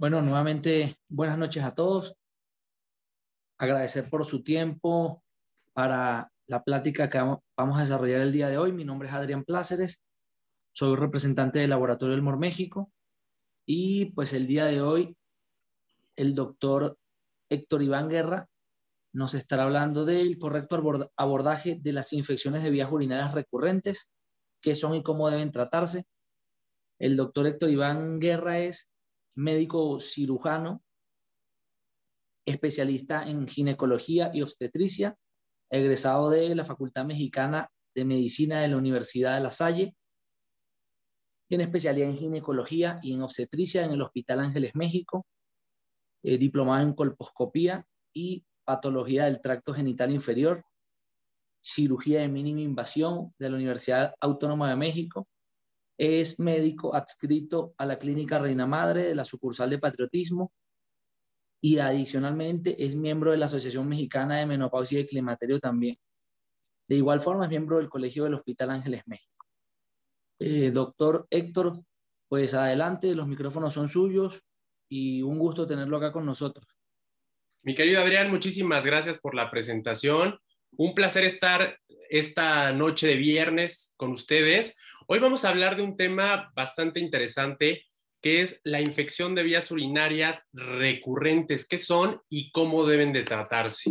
[0.00, 2.14] Bueno, nuevamente buenas noches a todos.
[3.58, 5.24] Agradecer por su tiempo
[5.72, 8.70] para la plática que vamos a desarrollar el día de hoy.
[8.70, 10.00] Mi nombre es Adrián Pláceres,
[10.72, 12.92] soy representante del Laboratorio del Mor México
[13.66, 15.16] y pues el día de hoy
[16.14, 16.96] el doctor
[17.48, 18.48] Héctor Iván Guerra
[19.12, 24.08] nos estará hablando del correcto abordaje de las infecciones de vías urinarias recurrentes,
[24.60, 26.04] qué son y cómo deben tratarse.
[27.00, 28.92] El doctor Héctor Iván Guerra es
[29.38, 30.82] médico cirujano,
[32.44, 35.16] especialista en ginecología y obstetricia,
[35.70, 39.94] egresado de la Facultad Mexicana de Medicina de la Universidad de La Salle.
[41.48, 45.24] Tiene especialidad en ginecología y en obstetricia en el Hospital Ángeles México,
[46.24, 50.64] eh, diplomado en colposcopía y patología del tracto genital inferior,
[51.62, 55.28] cirugía de mínima invasión de la Universidad Autónoma de México.
[55.98, 60.52] Es médico adscrito a la Clínica Reina Madre de la sucursal de Patriotismo
[61.60, 65.98] y adicionalmente es miembro de la Asociación Mexicana de Menopausia y Climaterio también.
[66.88, 69.44] De igual forma es miembro del Colegio del Hospital Ángeles México.
[70.38, 71.82] Eh, doctor Héctor,
[72.28, 74.42] pues adelante, los micrófonos son suyos
[74.88, 76.64] y un gusto tenerlo acá con nosotros.
[77.62, 80.38] Mi querido Adrián, muchísimas gracias por la presentación.
[80.76, 81.78] Un placer estar
[82.08, 84.76] esta noche de viernes con ustedes.
[85.10, 87.86] Hoy vamos a hablar de un tema bastante interesante
[88.20, 93.90] que es la infección de vías urinarias recurrentes, qué son y cómo deben de tratarse.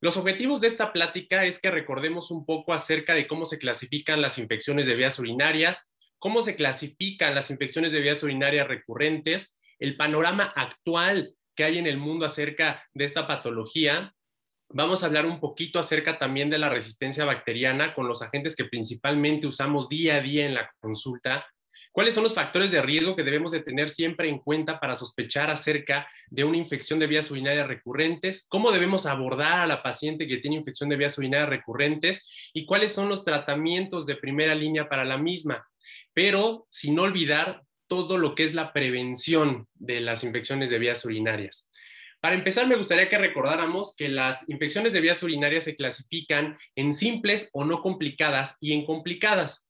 [0.00, 4.20] Los objetivos de esta plática es que recordemos un poco acerca de cómo se clasifican
[4.20, 9.96] las infecciones de vías urinarias, cómo se clasifican las infecciones de vías urinarias recurrentes, el
[9.96, 14.15] panorama actual que hay en el mundo acerca de esta patología.
[14.68, 18.64] Vamos a hablar un poquito acerca también de la resistencia bacteriana con los agentes que
[18.64, 21.46] principalmente usamos día a día en la consulta.
[21.92, 25.50] ¿Cuáles son los factores de riesgo que debemos de tener siempre en cuenta para sospechar
[25.50, 28.44] acerca de una infección de vías urinarias recurrentes?
[28.48, 32.50] ¿Cómo debemos abordar a la paciente que tiene infección de vías urinarias recurrentes?
[32.52, 35.64] ¿Y cuáles son los tratamientos de primera línea para la misma?
[36.12, 41.70] Pero sin olvidar todo lo que es la prevención de las infecciones de vías urinarias.
[42.20, 46.94] Para empezar, me gustaría que recordáramos que las infecciones de vías urinarias se clasifican en
[46.94, 49.66] simples o no complicadas y en complicadas.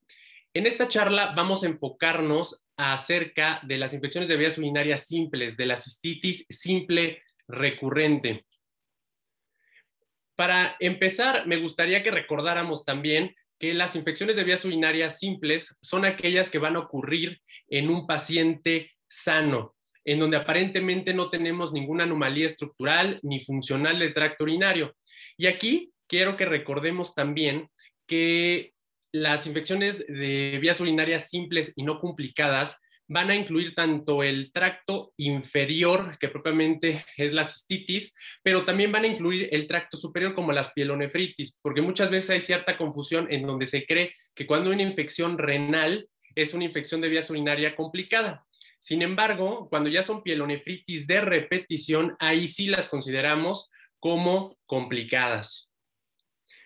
[0.54, 5.66] En esta charla vamos a enfocarnos acerca de las infecciones de vías urinarias simples, de
[5.66, 8.46] la cistitis simple recurrente.
[10.34, 16.06] Para empezar, me gustaría que recordáramos también que las infecciones de vías urinarias simples son
[16.06, 19.75] aquellas que van a ocurrir en un paciente sano,
[20.06, 24.94] en donde aparentemente no tenemos ninguna anomalía estructural ni funcional del tracto urinario.
[25.36, 27.68] Y aquí quiero que recordemos también
[28.06, 28.72] que
[29.12, 32.78] las infecciones de vías urinarias simples y no complicadas
[33.08, 39.04] van a incluir tanto el tracto inferior, que propiamente es la cistitis, pero también van
[39.04, 43.42] a incluir el tracto superior como las pielonefritis, porque muchas veces hay cierta confusión en
[43.42, 48.45] donde se cree que cuando una infección renal es una infección de vías urinarias complicada.
[48.86, 55.68] Sin embargo, cuando ya son pielonefritis de repetición, ahí sí las consideramos como complicadas.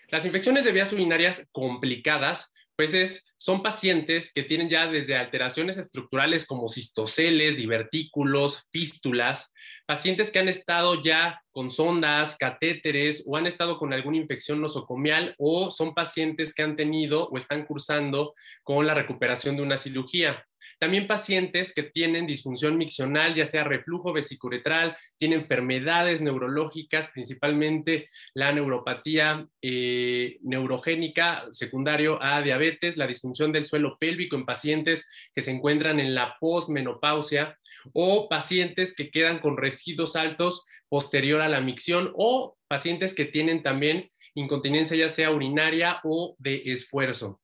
[0.09, 6.45] Las infecciones de vías urinarias complicadas pues son pacientes que tienen ya desde alteraciones estructurales
[6.45, 9.51] como cistoceles, divertículos, fístulas,
[9.87, 15.35] pacientes que han estado ya con sondas, catéteres o han estado con alguna infección nosocomial
[15.39, 20.45] o son pacientes que han tenido o están cursando con la recuperación de una cirugía.
[20.81, 28.51] También pacientes que tienen disfunción miccional, ya sea reflujo vesicuretral, tienen enfermedades neurológicas, principalmente la
[28.51, 35.51] neuropatía eh, neurogénica secundario a diabetes, la disfunción del suelo pélvico en pacientes que se
[35.51, 37.59] encuentran en la posmenopausia
[37.93, 43.63] o pacientes que quedan con residuos altos posterior a la micción o pacientes que tienen
[43.63, 47.39] también incontinencia ya sea urinaria o de esfuerzo.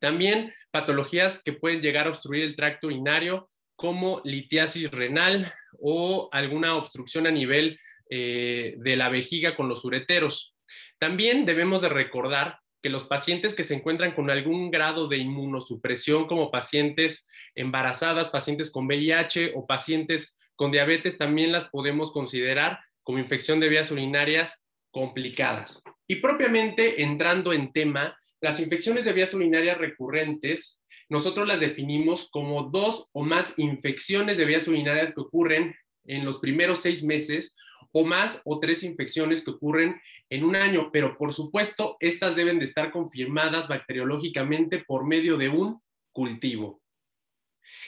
[0.00, 6.76] También patologías que pueden llegar a obstruir el tracto urinario, como litiasis renal o alguna
[6.76, 7.78] obstrucción a nivel
[8.10, 10.54] eh, de la vejiga con los ureteros.
[10.98, 16.26] También debemos de recordar que los pacientes que se encuentran con algún grado de inmunosupresión,
[16.26, 23.18] como pacientes embarazadas, pacientes con VIH o pacientes con diabetes, también las podemos considerar como
[23.18, 25.82] infección de vías urinarias complicadas.
[26.06, 32.64] Y propiamente entrando en tema, las infecciones de vías urinarias recurrentes, nosotros las definimos como
[32.64, 37.54] dos o más infecciones de vías urinarias que ocurren en los primeros seis meses
[37.92, 40.00] o más o tres infecciones que ocurren
[40.30, 45.48] en un año, pero por supuesto, estas deben de estar confirmadas bacteriológicamente por medio de
[45.48, 45.82] un
[46.12, 46.80] cultivo.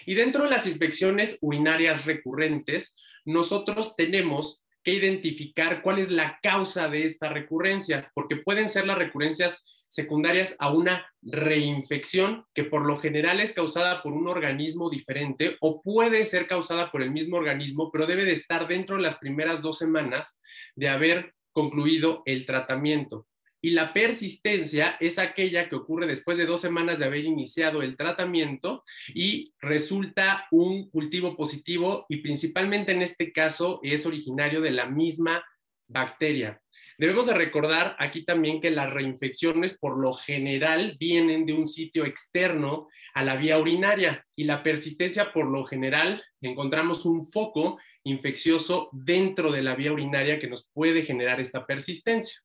[0.07, 2.95] Y dentro de las infecciones urinarias recurrentes,
[3.25, 8.99] nosotros tenemos que identificar cuál es la causa de esta recurrencia, porque pueden ser las
[8.99, 15.59] recurrencias secundarias a una reinfección que por lo general es causada por un organismo diferente
[15.61, 19.19] o puede ser causada por el mismo organismo, pero debe de estar dentro de las
[19.19, 20.41] primeras dos semanas
[20.77, 23.27] de haber concluido el tratamiento.
[23.61, 27.99] Y la persistencia es aquella que ocurre después de dos semanas de haber iniciado el
[27.99, 34.87] tratamiento y resulta un cultivo positivo y principalmente en este caso es originario de la
[34.87, 35.45] misma
[35.87, 36.62] bacteria.
[37.03, 42.05] Debemos de recordar aquí también que las reinfecciones por lo general vienen de un sitio
[42.05, 48.89] externo a la vía urinaria y la persistencia por lo general encontramos un foco infeccioso
[48.93, 52.41] dentro de la vía urinaria que nos puede generar esta persistencia.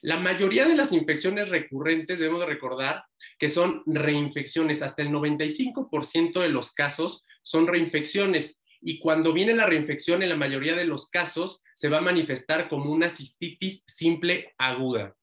[0.00, 3.04] La mayoría de las infecciones recurrentes debemos recordar
[3.38, 4.82] que son reinfecciones.
[4.82, 8.60] Hasta el 95% de los casos son reinfecciones.
[8.82, 12.68] Y cuando viene la reinfección, en la mayoría de los casos, se va a manifestar
[12.68, 15.14] como una cistitis simple aguda.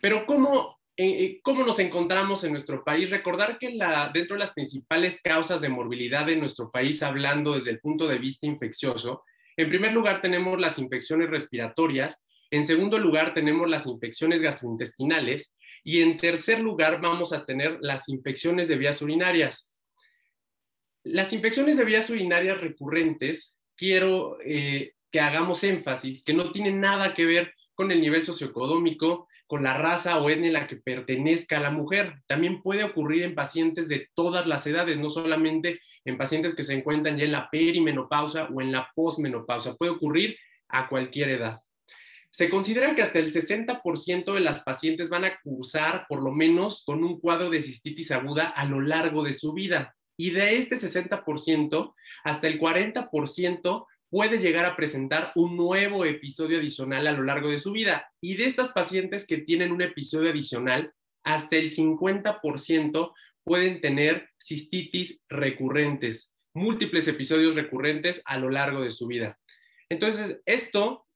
[0.00, 3.10] Pero ¿cómo, eh, eh, ¿cómo nos encontramos en nuestro país?
[3.10, 3.76] Recordar que
[4.14, 8.18] dentro de las principales causas de morbilidad en nuestro país, hablando desde el punto de
[8.18, 9.24] vista infeccioso,
[9.56, 12.18] en primer lugar tenemos las infecciones respiratorias,
[12.50, 15.54] en segundo lugar, tenemos las infecciones gastrointestinales.
[15.84, 19.69] Y en tercer lugar, vamos a tener las infecciones de vías urinarias.
[21.04, 27.14] Las infecciones de vías urinarias recurrentes, quiero eh, que hagamos énfasis, que no tienen nada
[27.14, 31.58] que ver con el nivel socioeconómico, con la raza o etnia en la que pertenezca
[31.58, 32.20] la mujer.
[32.26, 36.74] También puede ocurrir en pacientes de todas las edades, no solamente en pacientes que se
[36.74, 39.76] encuentran ya en la perimenopausa o en la posmenopausa.
[39.76, 40.36] Puede ocurrir
[40.68, 41.62] a cualquier edad.
[42.30, 46.84] Se considera que hasta el 60% de las pacientes van a cursar por lo menos
[46.84, 49.96] con un cuadro de cistitis aguda a lo largo de su vida.
[50.20, 51.94] Y de este 60%,
[52.24, 57.58] hasta el 40% puede llegar a presentar un nuevo episodio adicional a lo largo de
[57.58, 58.12] su vida.
[58.20, 60.92] Y de estas pacientes que tienen un episodio adicional,
[61.24, 63.14] hasta el 50%
[63.44, 69.38] pueden tener cistitis recurrentes, múltiples episodios recurrentes a lo largo de su vida.
[69.88, 71.06] Entonces, esto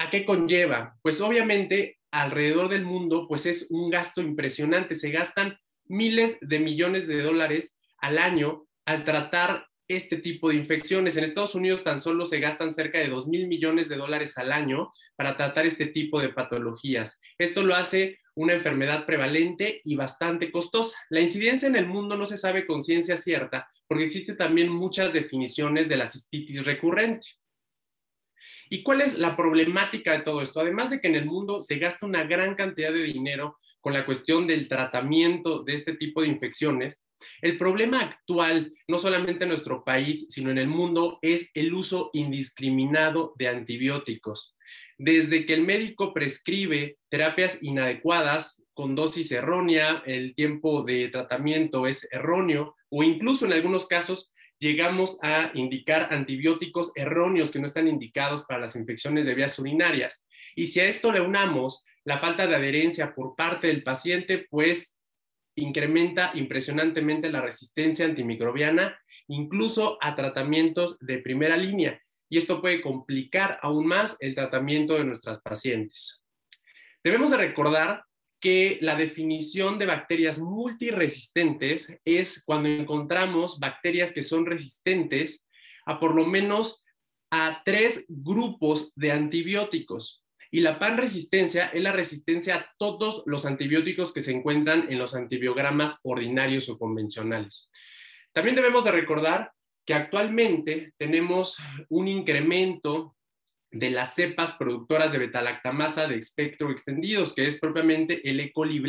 [0.00, 0.96] ¿A qué conlleva?
[1.02, 4.94] Pues obviamente alrededor del mundo, pues es un gasto impresionante.
[4.94, 5.58] Se gastan
[5.88, 11.16] miles de millones de dólares al año al tratar este tipo de infecciones.
[11.16, 14.52] En Estados Unidos tan solo se gastan cerca de 2 mil millones de dólares al
[14.52, 17.18] año para tratar este tipo de patologías.
[17.38, 20.96] Esto lo hace una enfermedad prevalente y bastante costosa.
[21.08, 25.12] La incidencia en el mundo no se sabe con ciencia cierta porque existen también muchas
[25.12, 27.26] definiciones de la cistitis recurrente.
[28.70, 30.60] ¿Y cuál es la problemática de todo esto?
[30.60, 34.04] Además de que en el mundo se gasta una gran cantidad de dinero con la
[34.04, 37.04] cuestión del tratamiento de este tipo de infecciones,
[37.42, 42.10] el problema actual, no solamente en nuestro país, sino en el mundo, es el uso
[42.12, 44.54] indiscriminado de antibióticos.
[44.98, 52.06] Desde que el médico prescribe terapias inadecuadas, con dosis errónea, el tiempo de tratamiento es
[52.12, 58.44] erróneo, o incluso en algunos casos llegamos a indicar antibióticos erróneos que no están indicados
[58.44, 60.24] para las infecciones de vías urinarias.
[60.54, 64.96] Y si a esto le unamos la falta de adherencia por parte del paciente, pues
[65.56, 72.00] incrementa impresionantemente la resistencia antimicrobiana, incluso a tratamientos de primera línea.
[72.30, 76.24] Y esto puede complicar aún más el tratamiento de nuestras pacientes.
[77.04, 78.04] Debemos de recordar
[78.40, 85.46] que la definición de bacterias multiresistentes es cuando encontramos bacterias que son resistentes
[85.84, 86.82] a por lo menos
[87.30, 90.24] a tres grupos de antibióticos.
[90.50, 95.14] Y la panresistencia es la resistencia a todos los antibióticos que se encuentran en los
[95.14, 97.70] antibiogramas ordinarios o convencionales.
[98.32, 99.52] También debemos de recordar
[99.84, 103.16] que actualmente tenemos un incremento
[103.70, 108.52] de las cepas productoras de betalactamasa de espectro extendidos, que es propiamente el E.
[108.52, 108.82] coli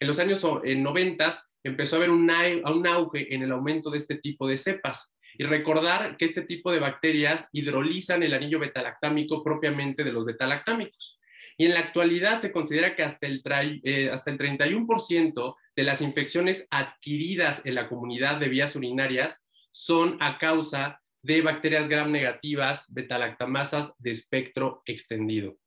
[0.00, 4.16] En los años 90 empezó a haber un, un auge en el aumento de este
[4.16, 5.15] tipo de cepas.
[5.38, 11.18] Y recordar que este tipo de bacterias hidrolizan el anillo betalactámico propiamente de los betalactámicos.
[11.58, 13.42] Y en la actualidad se considera que hasta el,
[13.84, 20.18] eh, hasta el 31% de las infecciones adquiridas en la comunidad de vías urinarias son
[20.20, 25.58] a causa de bacterias gram negativas, betalactamasas de espectro extendido.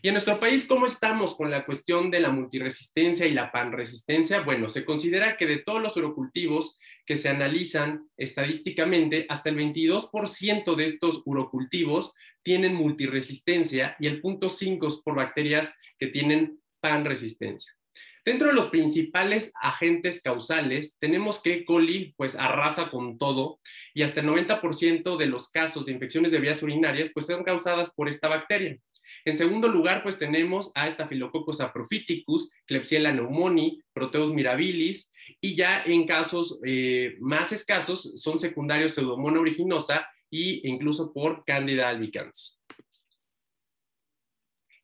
[0.00, 4.42] Y en nuestro país, ¿cómo estamos con la cuestión de la multiresistencia y la panresistencia?
[4.42, 10.76] Bueno, se considera que de todos los urocultivos que se analizan estadísticamente, hasta el 22%
[10.76, 12.14] de estos urocultivos
[12.44, 17.72] tienen multiresistencia y el 0.5 es por bacterias que tienen panresistencia.
[18.24, 21.64] Dentro de los principales agentes causales, tenemos que E.
[21.64, 23.58] coli pues arrasa con todo
[23.94, 27.90] y hasta el 90% de los casos de infecciones de vías urinarias pues son causadas
[27.94, 28.78] por esta bacteria.
[29.24, 35.10] En segundo lugar, pues tenemos a Staphylococcus apophyticus, Klebsiella pneumoniae, Proteus mirabilis,
[35.40, 41.88] y ya en casos eh, más escasos son secundarios Pseudomonas aeruginosa e incluso por Candida
[41.88, 42.60] albicans.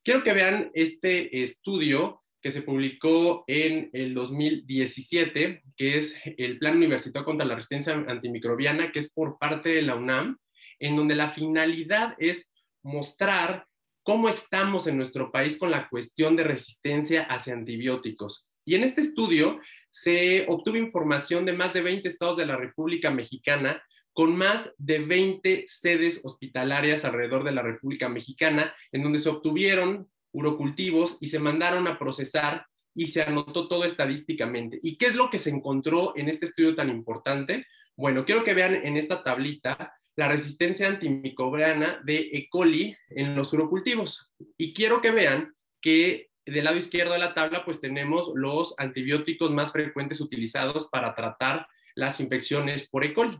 [0.02, 6.76] Quiero que vean este estudio que se publicó en el 2017, que es el Plan
[6.76, 10.36] Universitario contra la Resistencia Antimicrobiana, que es por parte de la UNAM,
[10.78, 12.52] en donde la finalidad es
[12.82, 13.66] mostrar
[14.04, 18.48] cómo estamos en nuestro país con la cuestión de resistencia hacia antibióticos.
[18.64, 23.10] Y en este estudio se obtuvo información de más de 20 estados de la República
[23.10, 23.82] Mexicana
[24.12, 30.08] con más de 20 sedes hospitalarias alrededor de la República Mexicana, en donde se obtuvieron
[30.32, 34.78] urocultivos y se mandaron a procesar y se anotó todo estadísticamente.
[34.82, 37.66] ¿Y qué es lo que se encontró en este estudio tan importante?
[37.96, 42.48] Bueno, quiero que vean en esta tablita la resistencia antimicrobiana de E.
[42.48, 44.32] coli en los urocultivos.
[44.56, 49.50] Y quiero que vean que del lado izquierdo de la tabla pues tenemos los antibióticos
[49.50, 53.14] más frecuentes utilizados para tratar las infecciones por E.
[53.14, 53.38] coli.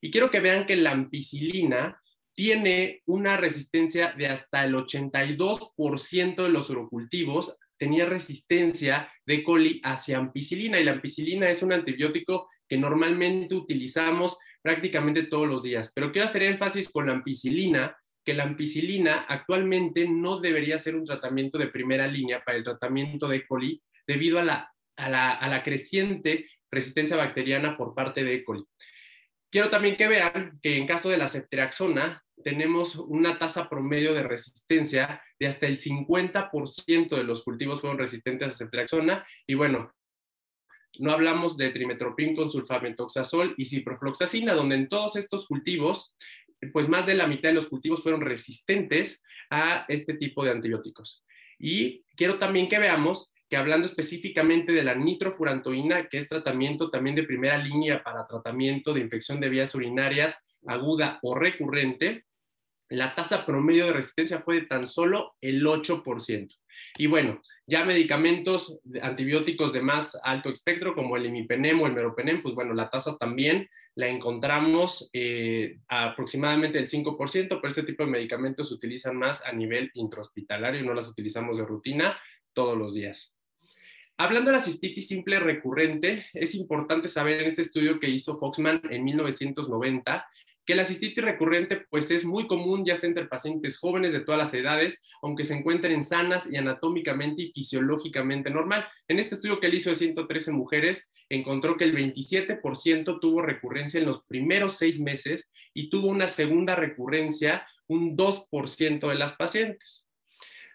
[0.00, 2.00] Y quiero que vean que la ampicilina
[2.34, 9.42] tiene una resistencia de hasta el 82% de los urocultivos tenía resistencia de E.
[9.42, 15.62] coli hacia ampicilina y la ampicilina es un antibiótico que normalmente utilizamos prácticamente todos los
[15.62, 15.92] días.
[15.94, 21.04] Pero quiero hacer énfasis con la ampicilina, que la ampicilina actualmente no debería ser un
[21.04, 23.46] tratamiento de primera línea para el tratamiento de E.
[23.46, 28.42] coli debido a la, a la, a la creciente resistencia bacteriana por parte de E.
[28.42, 28.64] coli.
[29.50, 34.22] Quiero también que vean que en caso de la ceftriaxona tenemos una tasa promedio de
[34.22, 39.92] resistencia de hasta el 50% de los cultivos fueron resistentes a ceftriaxona y bueno,
[40.98, 46.14] no hablamos de trimetoprim con sulfamethoxazol y ciprofloxacina, donde en todos estos cultivos,
[46.72, 51.24] pues más de la mitad de los cultivos fueron resistentes a este tipo de antibióticos.
[51.58, 57.14] Y quiero también que veamos que hablando específicamente de la nitrofurantoína, que es tratamiento también
[57.14, 62.24] de primera línea para tratamiento de infección de vías urinarias aguda o recurrente,
[62.88, 66.56] la tasa promedio de resistencia fue de tan solo el 8%.
[66.96, 72.42] Y bueno, ya medicamentos antibióticos de más alto espectro, como el imipenem o el meropenem,
[72.42, 78.10] pues bueno, la tasa también la encontramos eh, aproximadamente el 5%, pero este tipo de
[78.10, 82.18] medicamentos se utilizan más a nivel intrahospitalario no las utilizamos de rutina
[82.52, 83.34] todos los días.
[84.18, 88.82] Hablando de la cistitis simple recurrente, es importante saber en este estudio que hizo Foxman
[88.90, 90.26] en 1990
[90.64, 94.38] que la cistitis recurrente pues es muy común ya sea entre pacientes jóvenes de todas
[94.38, 98.86] las edades, aunque se encuentren sanas y anatómicamente y fisiológicamente normal.
[99.08, 103.98] En este estudio que él hizo de 113 mujeres, encontró que el 27% tuvo recurrencia
[103.98, 110.08] en los primeros seis meses y tuvo una segunda recurrencia un 2% de las pacientes.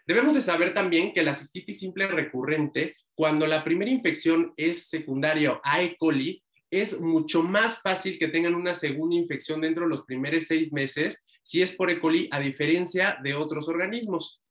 [0.06, 5.60] Debemos de saber también que la cistitis simple recurrente cuando la primera infección es secundaria
[5.62, 5.96] a E.
[5.98, 10.72] coli, es mucho más fácil que tengan una segunda infección dentro de los primeros seis
[10.72, 11.98] meses si es por E.
[11.98, 14.42] coli, a diferencia de otros organismos.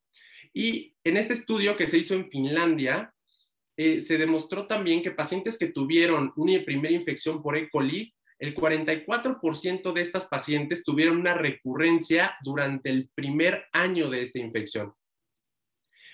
[0.53, 3.13] Y en este estudio que se hizo en Finlandia,
[3.77, 7.69] eh, se demostró también que pacientes que tuvieron una primera infección por E.
[7.69, 14.39] coli, el 44% de estas pacientes tuvieron una recurrencia durante el primer año de esta
[14.39, 14.93] infección.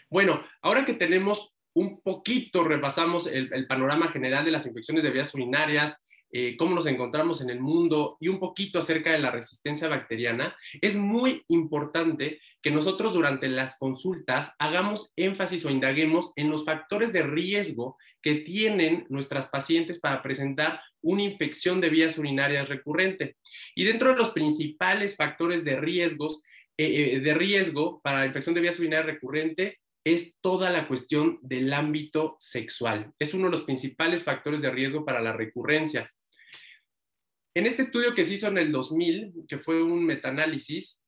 [0.09, 5.33] Bueno, ahora que tenemos un poquito repasamos el, panorama general de las infecciones de vías
[5.33, 5.97] urinarias,
[6.35, 10.55] eh, cómo nos encontramos en el mundo y un poquito acerca de la resistencia bacteriana,
[10.81, 17.13] es muy importante que nosotros durante las consultas hagamos énfasis o indaguemos en los factores
[17.13, 23.35] de riesgo que tienen nuestras pacientes para presentar una infección de vías urinarias recurrente.
[23.75, 26.41] Y dentro de los principales factores de riesgos,
[26.77, 31.39] eh, eh, de riesgo para la infección de vías urinarias recurrente es toda la cuestión
[31.41, 33.13] del ámbito sexual.
[33.19, 36.11] Es uno de los principales factores de riesgo para la recurrencia.
[37.55, 40.99] En este estudio que se hizo en el 2000, que fue un metaanálisis,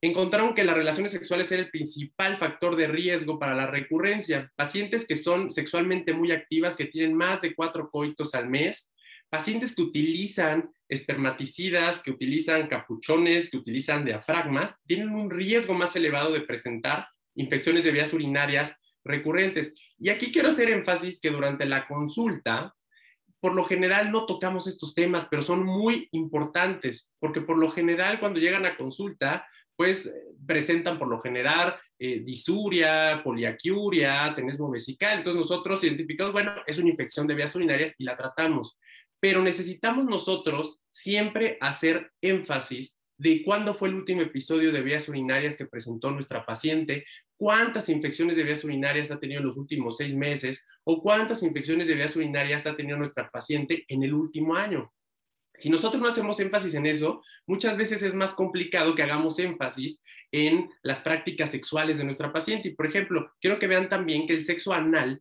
[0.00, 4.52] encontraron que las relaciones sexuales era el principal factor de riesgo para la recurrencia.
[4.54, 8.92] Pacientes que son sexualmente muy activas, que tienen más de cuatro coitos al mes,
[9.28, 16.32] pacientes que utilizan espermaticidas, que utilizan capuchones, que utilizan diafragmas, tienen un riesgo más elevado
[16.32, 19.74] de presentar infecciones de vías urinarias recurrentes.
[19.98, 22.74] Y aquí quiero hacer énfasis que durante la consulta,
[23.40, 28.20] por lo general no tocamos estos temas, pero son muy importantes, porque por lo general
[28.20, 30.12] cuando llegan a consulta, pues
[30.44, 35.18] presentan por lo general eh, disuria, poliaquiuria, tenesmo vesical.
[35.18, 38.76] Entonces nosotros identificamos, bueno, es una infección de vías urinarias y la tratamos.
[39.20, 45.56] Pero necesitamos nosotros siempre hacer énfasis de cuándo fue el último episodio de vías urinarias
[45.56, 47.04] que presentó nuestra paciente,
[47.38, 51.86] cuántas infecciones de vías urinarias ha tenido en los últimos seis meses o cuántas infecciones
[51.86, 54.92] de vías urinarias ha tenido nuestra paciente en el último año.
[55.54, 60.02] Si nosotros no hacemos énfasis en eso, muchas veces es más complicado que hagamos énfasis
[60.30, 62.68] en las prácticas sexuales de nuestra paciente.
[62.68, 65.20] Y, por ejemplo, quiero que vean también que el sexo anal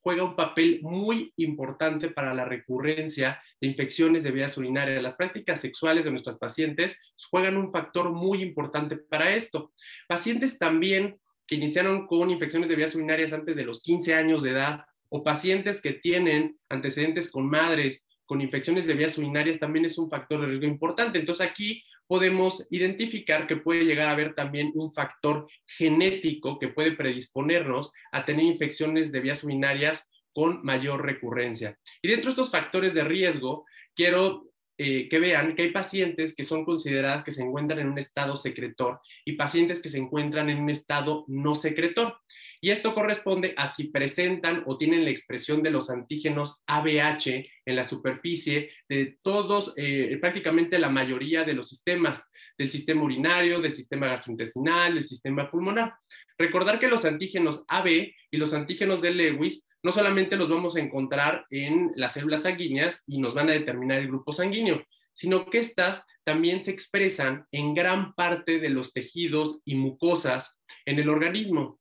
[0.00, 5.02] juega un papel muy importante para la recurrencia de infecciones de vías urinarias.
[5.02, 6.96] Las prácticas sexuales de nuestros pacientes
[7.28, 9.72] juegan un factor muy importante para esto.
[10.08, 14.50] Pacientes también que iniciaron con infecciones de vías urinarias antes de los 15 años de
[14.50, 19.96] edad o pacientes que tienen antecedentes con madres con infecciones de vías urinarias también es
[19.98, 21.18] un factor de riesgo importante.
[21.18, 26.92] Entonces aquí podemos identificar que puede llegar a haber también un factor genético que puede
[26.92, 31.78] predisponernos a tener infecciones de vías urinarias con mayor recurrencia.
[32.02, 36.44] Y dentro de estos factores de riesgo, quiero eh, que vean que hay pacientes que
[36.44, 40.58] son consideradas que se encuentran en un estado secretor y pacientes que se encuentran en
[40.58, 42.18] un estado no secretor.
[42.60, 47.76] Y esto corresponde a si presentan o tienen la expresión de los antígenos ABH en
[47.76, 52.26] la superficie de todos, eh, prácticamente la mayoría de los sistemas,
[52.58, 55.94] del sistema urinario, del sistema gastrointestinal, del sistema pulmonar.
[56.38, 60.80] Recordar que los antígenos AB y los antígenos de Lewis no solamente los vamos a
[60.80, 65.58] encontrar en las células sanguíneas y nos van a determinar el grupo sanguíneo, sino que
[65.58, 71.78] estas también se expresan en gran parte de los tejidos y mucosas en el organismo.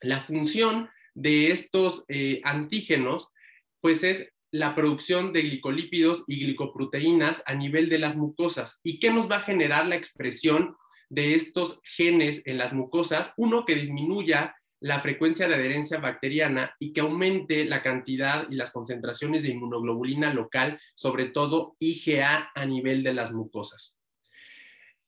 [0.00, 3.32] La función de estos eh, antígenos,
[3.80, 8.78] pues es la producción de glicolípidos y glicoproteínas a nivel de las mucosas.
[8.82, 10.76] ¿Y qué nos va a generar la expresión
[11.10, 13.32] de estos genes en las mucosas?
[13.36, 18.70] Uno, que disminuya la frecuencia de adherencia bacteriana y que aumente la cantidad y las
[18.70, 23.98] concentraciones de inmunoglobulina local, sobre todo IgA a nivel de las mucosas.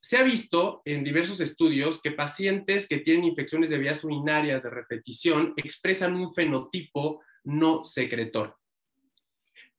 [0.00, 4.70] Se ha visto en diversos estudios que pacientes que tienen infecciones de vías urinarias de
[4.70, 8.58] repetición expresan un fenotipo no secretor.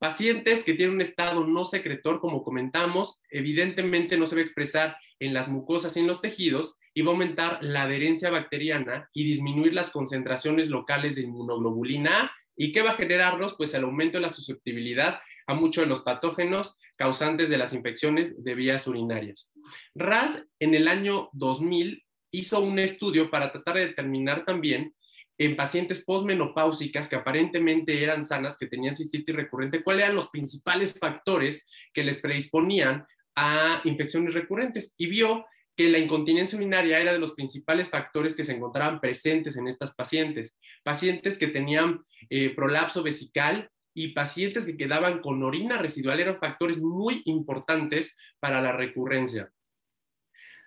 [0.04, 4.98] Pacientes que tienen un estado no secretor, como comentamos, evidentemente no se va a expresar
[5.18, 9.24] en las mucosas y en los tejidos y va a aumentar la adherencia bacteriana y
[9.24, 12.32] disminuir las concentraciones locales de inmunoglobulina A.
[12.58, 13.56] ¿Y qué va a generarnos?
[13.56, 18.44] Pues el aumento de la susceptibilidad a muchos de los patógenos causantes de las infecciones
[18.44, 19.54] de vías urinarias.
[19.96, 24.94] RAS en el año 2000 hizo un estudio para tratar de determinar también
[25.38, 30.98] en pacientes posmenopáusicas que aparentemente eran sanas, que tenían cistitis recurrente, cuáles eran los principales
[30.98, 37.20] factores que les predisponían a infecciones recurrentes y vio que la incontinencia urinaria era de
[37.20, 40.58] los principales factores que se encontraban presentes en estas pacientes.
[40.84, 46.80] Pacientes que tenían eh, prolapso vesical y pacientes que quedaban con orina residual eran factores
[46.80, 49.52] muy importantes para la recurrencia.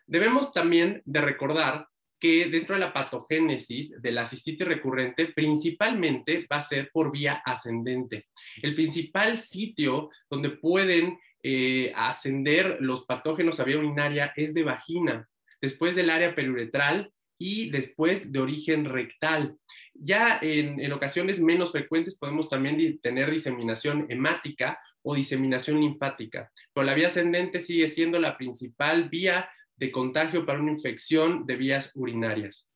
[0.06, 6.56] Debemos también de recordar que dentro de la patogénesis de la cistitis recurrente principalmente va
[6.56, 8.26] a ser por vía ascendente.
[8.62, 15.28] El principal sitio donde pueden eh, ascender los patógenos a vía urinaria es de vagina,
[15.60, 19.56] después del área periuretral y después de origen rectal.
[19.94, 26.94] Ya en, ocasiones menos frecuentes podemos también tener diseminación hemática o diseminación linfática, pero la
[26.94, 32.68] vía ascendente sigue siendo la principal vía de contagio para una infección de vías urinarias.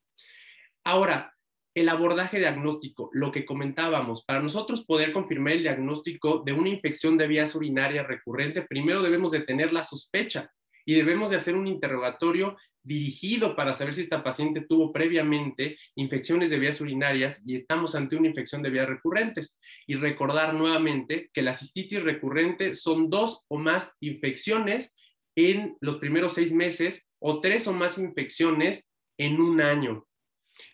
[0.83, 1.33] Ahora,
[1.73, 7.17] el abordaje diagnóstico, lo que comentábamos, para nosotros poder confirmar el diagnóstico de una infección
[7.17, 10.51] de vías urinarias recurrente, primero debemos de tener la sospecha
[10.85, 16.49] y debemos de hacer un interrogatorio dirigido para saber si esta paciente tuvo previamente infecciones
[16.49, 19.57] de vías urinarias y estamos ante una infección de vías recurrentes.
[19.87, 24.95] Y recordar nuevamente que la cistitis recurrente son dos o más infecciones
[25.35, 30.07] en los primeros seis meses o tres o más infecciones en un año.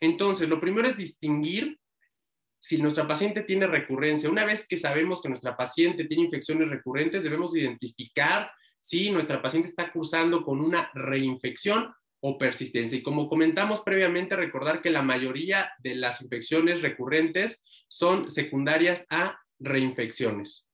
[0.02, 1.80] Entonces, lo primero es distinguir
[2.60, 4.30] si nuestra paciente tiene recurrencia.
[4.30, 9.70] Una vez que sabemos que nuestra paciente tiene infecciones recurrentes, debemos identificar si nuestra paciente
[9.70, 12.98] está cursando con una reinfección o persistencia.
[12.98, 19.40] Y como comentamos previamente, recordar que la mayoría de las infecciones recurrentes son secundarias a
[19.60, 20.67] reinfecciones.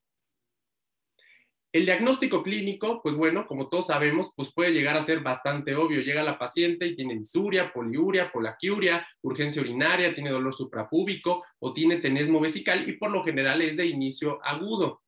[1.74, 6.02] El diagnóstico clínico, pues bueno, como todos sabemos, pues puede llegar a ser bastante obvio.
[6.02, 11.98] Llega la paciente y tiene disuria, poliuria, polaquiuria, urgencia urinaria, tiene dolor suprapúbico o tiene
[11.98, 15.02] tenesmo vesical y por lo general es de inicio agudo.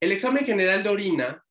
[0.00, 1.44] El examen general de orina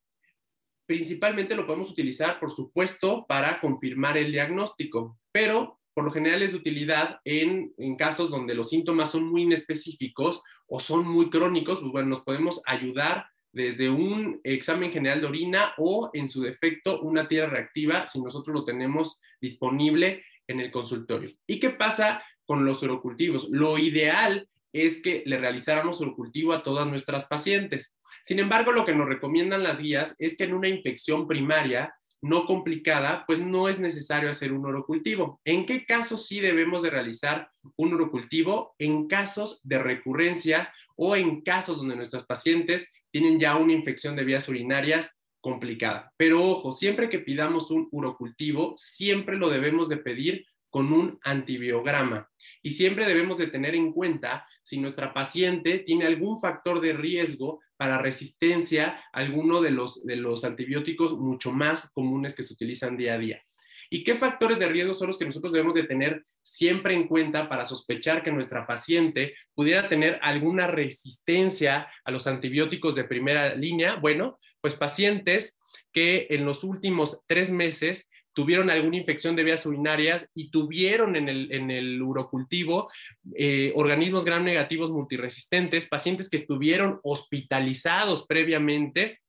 [0.87, 6.53] principalmente lo podemos utilizar, por supuesto, para confirmar el diagnóstico, pero por lo general es
[6.53, 11.79] de utilidad en, en, casos donde los síntomas son muy inespecíficos o son muy crónicos,
[11.79, 17.01] pues bueno, nos podemos ayudar desde un examen general de orina o en su defecto
[17.01, 21.35] una tierra reactiva si nosotros lo tenemos disponible en el consultorio.
[21.47, 23.49] ¿Y qué pasa con los urocultivos?
[23.49, 27.95] Lo ideal es que le realizáramos urocultivo a todas nuestras pacientes.
[28.23, 32.45] Sin embargo, lo que nos recomiendan las guías es que en una infección primaria no
[32.45, 35.39] complicada, pues no es necesario hacer un urocultivo.
[35.45, 38.75] ¿En qué casos sí debemos de realizar un urocultivo?
[38.77, 44.25] En casos de recurrencia o en casos donde nuestros pacientes tienen ya una infección de
[44.25, 46.11] vías urinarias complicada.
[46.17, 52.29] Pero ojo, siempre que pidamos un urocultivo, siempre lo debemos de pedir con un antibiograma.
[52.61, 57.59] Y siempre debemos de tener en cuenta si nuestra paciente tiene algún factor de riesgo
[57.75, 62.97] para resistencia a alguno de los, de los antibióticos mucho más comunes que se utilizan
[62.97, 63.41] día a día.
[63.89, 67.49] ¿Y qué factores de riesgo son los que nosotros debemos de tener siempre en cuenta
[67.49, 73.95] para sospechar que nuestra paciente pudiera tener alguna resistencia a los antibióticos de primera línea?
[73.95, 75.57] Bueno, pues pacientes
[75.91, 81.29] que en los últimos tres meses tuvieron alguna infección de vías urinarias y tuvieron en
[81.29, 82.89] el, en el urocultivo
[83.35, 89.19] eh, organismos gram negativos multiresistentes, pacientes que estuvieron hospitalizados previamente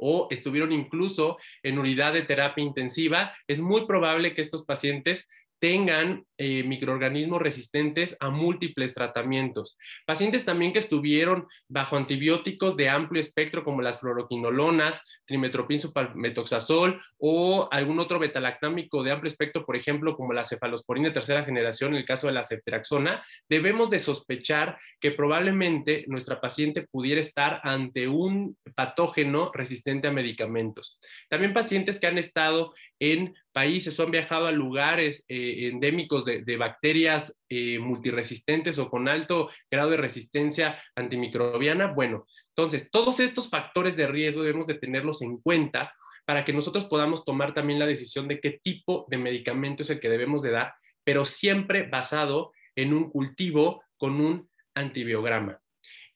[0.00, 5.28] o estuvieron incluso en unidad de terapia intensiva, es muy probable que estos pacientes
[5.60, 9.76] tengan eh, microorganismos resistentes a múltiples tratamientos.
[10.06, 15.78] Pacientes también que estuvieron bajo antibióticos de amplio espectro como las fluoroquinolonas, trimetropin
[16.14, 21.44] metoxazol o algún otro betalactámico de amplio espectro, por ejemplo, como la cefalosporina de tercera
[21.44, 27.20] generación, en el caso de la ceftriaxona, debemos de sospechar que probablemente nuestra paciente pudiera
[27.20, 30.98] estar ante un patógeno resistente a medicamentos.
[31.28, 36.56] También pacientes que han estado en países o han viajado a lugares eh, endémicos de,
[36.56, 41.88] bacterias eh, multiresistentes o con alto grado de resistencia antimicrobiana.
[41.88, 45.92] Bueno, entonces, todos estos factores de riesgo debemos de tenerlos en cuenta
[46.26, 49.98] para que nosotros podamos tomar también la decisión de qué tipo de medicamento es el
[49.98, 55.58] que debemos de dar, pero siempre basado en un cultivo con un antibiograma.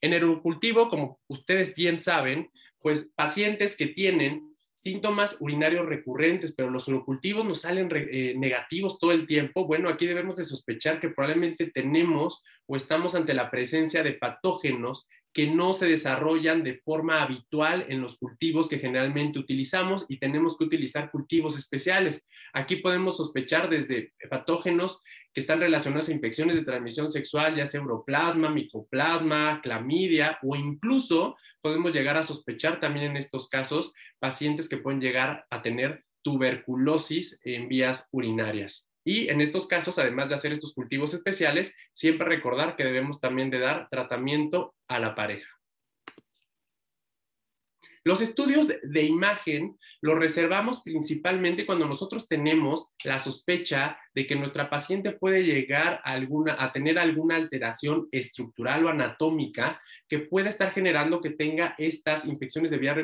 [0.01, 4.54] En el cultivo, como ustedes bien saben, pues pacientes que tienen
[4.85, 10.07] síntomas urinarios recurrentes, pero los urocultivos nos salen eh, negativos todo el tiempo, bueno, aquí
[10.07, 15.73] debemos de sospechar que probablemente tenemos o estamos ante la presencia de patógenos que no
[15.73, 21.11] se desarrollan de forma habitual en los cultivos que generalmente utilizamos y tenemos que utilizar
[21.11, 22.25] cultivos especiales.
[22.53, 25.01] Aquí podemos sospechar desde patógenos
[25.35, 31.37] que están relacionados a infecciones de transmisión sexual, ya sea europlasma, micoplasma, clamidia o incluso
[31.61, 37.39] podemos llegar a sospechar también en estos casos pacientes que pueden llegar a tener tuberculosis
[37.45, 38.89] en vías urinarias.
[39.05, 43.51] Y en estos casos, además de hacer estos cultivos especiales, siempre recordar que debemos también
[43.51, 45.49] de dar tratamiento a la pareja.
[48.05, 54.69] Los estudios de imagen los reservamos principalmente cuando nosotros tenemos la sospecha de que nuestra
[54.69, 61.23] paciente puede llegar a, alguna, tener alguna alteración estructural o anatómica que pueda estar generando
[61.23, 62.99] que tenga estas infecciones de vías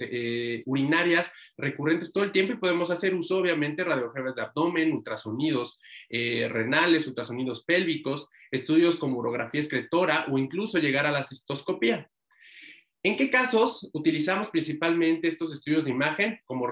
[0.00, 5.80] eh, urinarias recurrentes todo el tiempo y podemos hacer uso, obviamente, radiografías de abdomen, ultrasonidos
[6.08, 12.08] eh, renales, ultrasonidos pélvicos, estudios como urografía excretora o incluso llegar a la cistoscopía.
[13.04, 16.38] ¿En qué casos utilizamos principalmente estos estudios de imagen?
[16.44, 16.68] Como,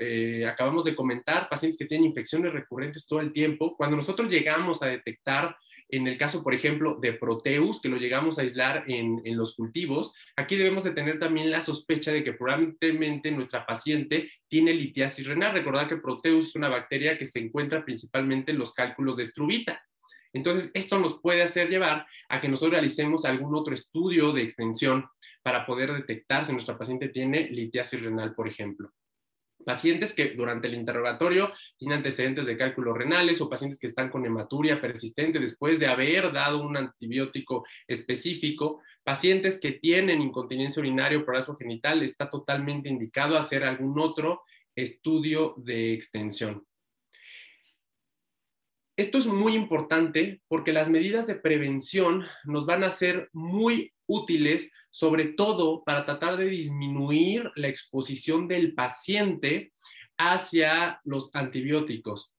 [0.00, 3.76] eh, acabamos de comentar, pacientes que tienen infecciones recurrentes todo el tiempo.
[3.76, 5.56] Cuando nosotros llegamos a detectar,
[5.88, 9.54] en el caso, por ejemplo, de Proteus, que lo llegamos a aislar en, en los
[9.54, 15.24] cultivos, aquí debemos de tener también la sospecha de que probablemente nuestra paciente tiene litiasis
[15.24, 15.52] renal.
[15.52, 19.80] Recordar que Proteus es una bacteria que se encuentra principalmente en los cálculos de estrubita.
[20.32, 25.06] Entonces, esto nos puede hacer llevar a que nosotros realicemos algún otro estudio de extensión
[25.42, 28.92] para poder detectar si nuestra paciente tiene litiasis renal, por ejemplo.
[29.64, 34.24] Pacientes que durante el interrogatorio tienen antecedentes de cálculos renales o pacientes que están con
[34.24, 41.24] hematuria persistente después de haber dado un antibiótico específico, pacientes que tienen incontinencia urinaria o
[41.24, 44.42] prolapso genital, está totalmente indicado hacer algún otro
[44.74, 46.64] estudio de extensión.
[49.00, 54.70] Esto es muy importante porque las medidas de prevención nos van a ser muy útiles,
[54.90, 59.72] sobre todo para tratar de disminuir la exposición del paciente
[60.18, 62.34] hacia los antibióticos.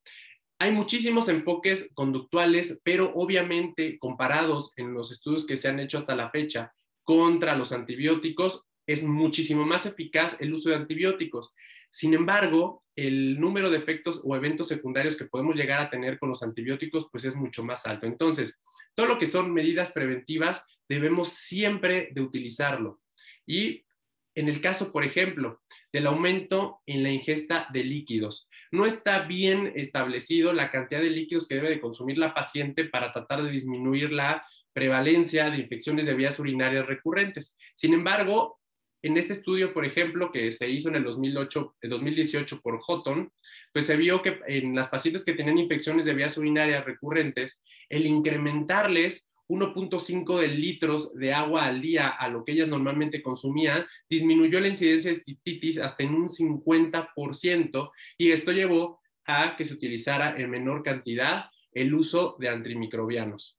[0.59, 6.15] Hay muchísimos enfoques conductuales, pero obviamente comparados en los estudios que se han hecho hasta
[6.15, 6.71] la fecha
[7.03, 11.55] contra los antibióticos, es muchísimo más eficaz el uso de antibióticos.
[11.91, 16.29] Sin embargo, el número de efectos o eventos secundarios que podemos llegar a tener con
[16.29, 18.05] los antibióticos pues es mucho más alto.
[18.05, 18.57] Entonces,
[18.95, 23.01] todo lo que son medidas preventivas debemos siempre de utilizarlo.
[23.45, 23.85] Y
[24.33, 29.73] en el caso, por ejemplo, del aumento en la ingesta de líquidos, no está bien
[29.75, 34.11] establecido la cantidad de líquidos que debe de consumir la paciente para tratar de disminuir
[34.11, 37.57] la prevalencia de infecciones de vías urinarias recurrentes.
[37.75, 38.60] Sin embargo,
[39.03, 43.31] en este estudio, por ejemplo, que se hizo en el 2008, el 2018 por Houghton,
[43.73, 48.05] pues se vio que en las pacientes que tenían infecciones de vías urinarias recurrentes, el
[48.05, 54.59] incrementarles 1.5 de litros de agua al día a lo que ellas normalmente consumían, disminuyó
[54.59, 60.35] la incidencia de cistitis hasta en un 50% y esto llevó a que se utilizara
[60.37, 63.57] en menor cantidad el uso de antimicrobianos.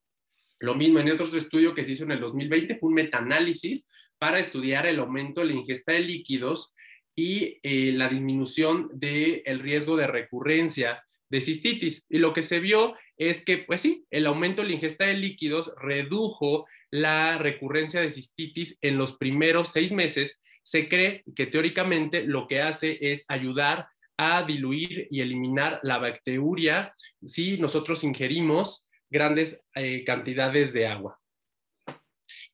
[0.60, 3.88] Lo mismo en otro estudio que se hizo en el 2020 fue un metaanálisis
[4.22, 6.72] para estudiar el aumento de la ingesta de líquidos
[7.16, 12.06] y eh, la disminución del riesgo de recurrencia de cistitis.
[12.08, 15.14] Y lo que se vio es que, pues sí, el aumento de la ingesta de
[15.14, 20.40] líquidos redujo la recurrencia de cistitis en los primeros seis meses.
[20.62, 26.92] Se cree que teóricamente lo que hace es ayudar a diluir y eliminar la bacteria
[27.24, 31.18] si nosotros ingerimos grandes eh, cantidades de agua.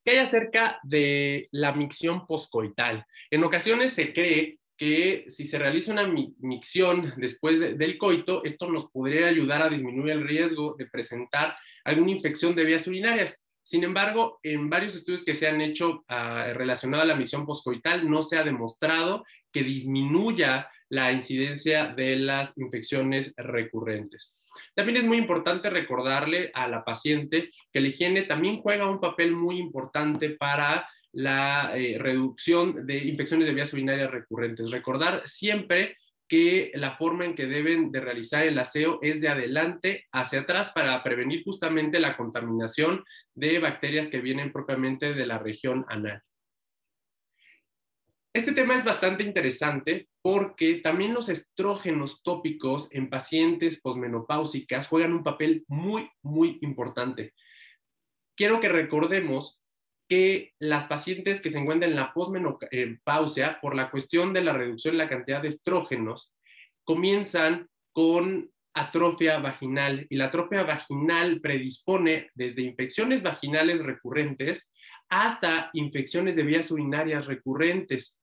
[0.08, 3.04] ¿Qué hay acerca de la micción poscoital?
[3.30, 8.86] En ocasiones se cree que si se realiza una micción después del coito, esto nos
[8.86, 13.44] podría ayudar a disminuir el riesgo de presentar alguna infección de vías urinarias.
[13.62, 18.08] Sin embargo, en varios estudios que se han hecho uh, relacionados a la micción poscoital,
[18.08, 24.32] no se ha demostrado que disminuya la incidencia de las infecciones recurrentes.
[24.74, 29.32] También es muy importante recordarle a la paciente que la higiene también juega un papel
[29.32, 34.70] muy importante para la eh, reducción de infecciones de vías urinarias recurrentes.
[34.70, 35.96] Recordar siempre
[36.28, 40.70] que la forma en que deben de realizar el aseo es de adelante hacia atrás
[40.74, 43.02] para prevenir justamente la contaminación
[43.34, 46.22] de bacterias que vienen propiamente de la región anal.
[48.38, 55.24] Este tema es bastante interesante porque también los estrógenos tópicos en pacientes posmenopáusicas juegan un
[55.24, 57.35] papel muy, muy importante.
[58.37, 59.61] Quiero que recordemos
[60.09, 64.94] que las pacientes que se encuentran en la posmenopausia, por la cuestión de la reducción
[64.94, 66.33] de la cantidad de estrógenos,
[66.85, 74.70] comienzan con atrofia vaginal y la atrofia vaginal predispone desde infecciones vaginales recurrentes
[75.09, 78.17] hasta infecciones de vías urinarias recurrentes.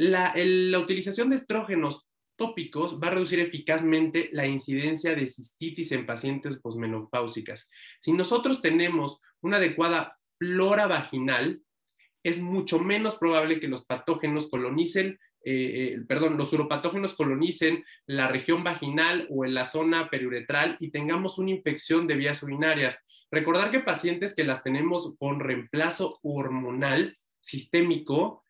[0.00, 6.06] La, la utilización de estrógenos tópicos va a reducir eficazmente la incidencia de cistitis en
[6.06, 7.68] pacientes posmenopáusicas.
[8.00, 11.60] Si nosotros tenemos una adecuada flora vaginal,
[12.22, 18.28] es mucho menos probable que los patógenos colonicen, eh, eh, perdón, los uropatógenos colonicen la
[18.28, 23.00] región vaginal o en la zona periuretral y tengamos una infección de vías urinarias.
[23.32, 28.44] Recordar que pacientes que las tenemos con reemplazo hormonal sistémico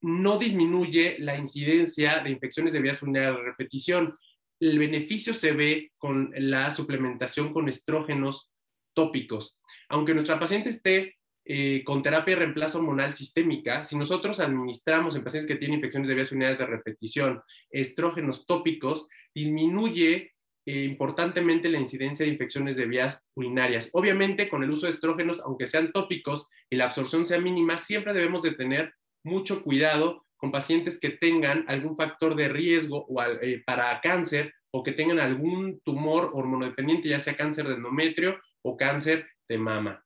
[0.00, 4.16] no disminuye la incidencia de infecciones de vías urinarias de repetición.
[4.60, 8.50] El beneficio se ve con la suplementación con estrógenos
[8.94, 9.58] tópicos.
[9.88, 15.22] Aunque nuestra paciente esté eh, con terapia de reemplazo hormonal sistémica, si nosotros administramos en
[15.22, 20.32] pacientes que tienen infecciones de vías urinarias de repetición estrógenos tópicos, disminuye
[20.68, 23.88] eh, importantemente la incidencia de infecciones de vías urinarias.
[23.92, 28.12] Obviamente, con el uso de estrógenos, aunque sean tópicos y la absorción sea mínima, siempre
[28.12, 28.92] debemos de tener
[29.26, 33.06] mucho cuidado con pacientes que tengan algún factor de riesgo
[33.42, 38.76] eh, para cáncer o que tengan algún tumor hormonodependiente, ya sea cáncer de endometrio o
[38.76, 40.04] cáncer de mama.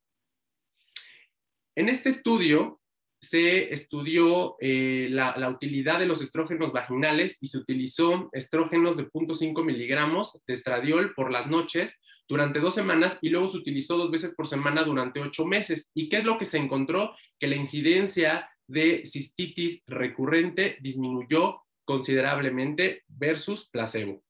[1.76, 2.80] En este estudio
[3.20, 9.64] se estudió eh, la, utilidad de los estrógenos vaginales y se utilizó estrógenos de 0.5
[9.64, 14.34] miligramos de estradiol por las noches durante dos semanas y luego se utilizó dos veces
[14.34, 15.90] por semana durante ocho meses.
[15.94, 17.14] ¿Y qué es lo que se encontró?
[17.38, 24.22] Que la incidencia de cistitis recurrente disminuyó considerablemente versus placebo.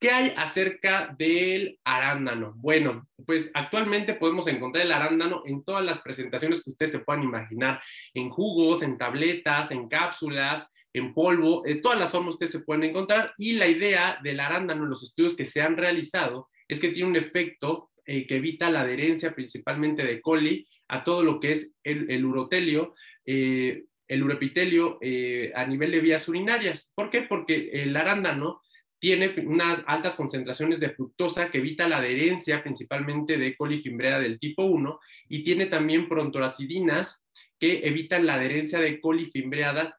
[0.00, 2.52] ¿Qué hay acerca del arándano?
[2.56, 7.24] Bueno, pues actualmente podemos encontrar el arándano en todas las presentaciones que ustedes se puedan
[7.24, 7.82] imaginar,
[8.14, 12.84] en jugos, en tabletas, en cápsulas, en polvo, de todas las formas ustedes se pueden
[12.84, 13.34] encontrar.
[13.38, 17.08] Y la idea del arándano en los estudios que se han realizado es que tiene
[17.08, 21.74] un efecto eh, que evita la adherencia principalmente de coli a todo lo que es
[21.84, 22.94] el, urotelio.
[23.26, 26.90] Eh, el urepitelio eh, a nivel de vías urinarias.
[26.94, 27.20] ¿Por qué?
[27.20, 28.62] Porque el arándano
[28.98, 34.64] tiene unas altas concentraciones de fructosa que evita la adherencia principalmente de colifimbrea del tipo
[34.64, 37.22] 1 y tiene también prontoracidinas
[37.58, 39.30] que evitan la adherencia de coli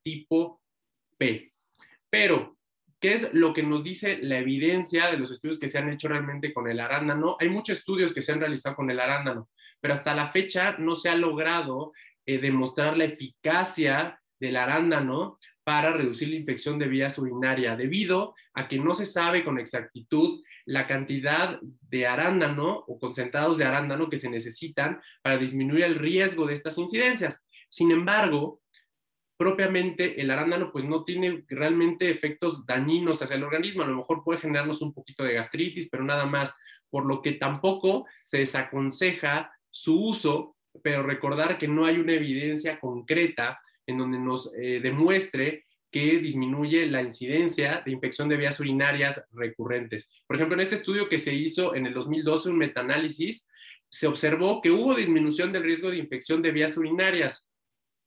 [0.03, 0.63] tipo
[1.15, 1.53] P.
[2.09, 2.57] Pero,
[2.99, 6.07] ¿qué es lo que nos dice la evidencia de los estudios que se han hecho
[6.07, 7.37] realmente con el arándano?
[7.39, 10.95] Hay muchos estudios que se han realizado con el arándano, pero hasta la fecha no
[10.95, 11.93] se ha logrado
[12.25, 18.67] eh, demostrar la eficacia del arándano para reducir la infección de vías urinarias, debido a
[18.67, 24.17] que no se sabe con exactitud la cantidad de arándano o concentrados de arándano que
[24.17, 27.45] se necesitan para disminuir el riesgo de estas incidencias.
[27.69, 28.61] Sin embargo,
[29.39, 34.21] propiamente el arándano pues no tiene realmente efectos dañinos hacia el organismo, a lo mejor
[34.21, 36.53] puede generarnos un poquito de gastritis, pero nada más,
[36.89, 42.81] por lo que tampoco se desaconseja su uso, pero recordar que no hay una evidencia
[42.81, 49.23] concreta en donde nos eh, demuestre que disminuye la incidencia de infección de vías urinarias
[49.31, 50.09] recurrentes.
[50.27, 53.47] Por ejemplo, en este estudio que se hizo en el 2012, un metaanálisis,
[53.87, 57.48] se observó que hubo disminución del riesgo de infección de vías urinarias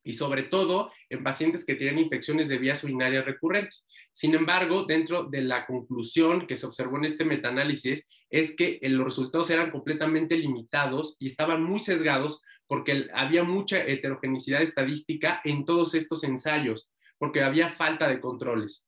[0.04, 3.84] y sobre todo en pacientes que tienen infecciones de vías urinarias recurrentes.
[4.10, 9.04] Sin embargo, dentro de la conclusión que se observó en este metaanálisis es que los
[9.04, 15.94] resultados eran completamente limitados y estaban muy sesgados porque había mucha heterogeneidad estadística en todos
[15.94, 18.86] estos ensayos, porque había falta de controles.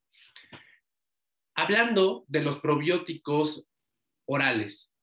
[1.54, 3.68] Hablando de los probióticos
[4.26, 4.93] orales,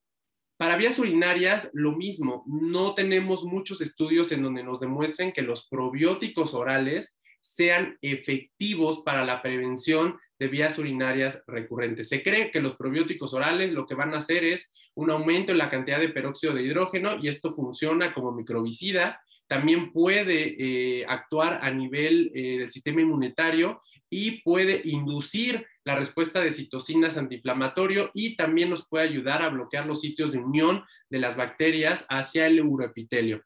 [0.61, 5.67] para vías urinarias, lo mismo, no tenemos muchos estudios en donde nos demuestren que los
[5.67, 12.09] probióticos orales sean efectivos para la prevención de vías urinarias recurrentes.
[12.09, 15.57] Se cree que los probióticos orales lo que van a hacer es un aumento en
[15.57, 19.19] la cantidad de peróxido de hidrógeno y esto funciona como microbicida.
[19.51, 26.39] También puede eh, actuar a nivel eh, del sistema inmunitario y puede inducir la respuesta
[26.39, 31.19] de citocinas antiinflamatorio y también nos puede ayudar a bloquear los sitios de unión de
[31.19, 33.43] las bacterias hacia el uroepitelio.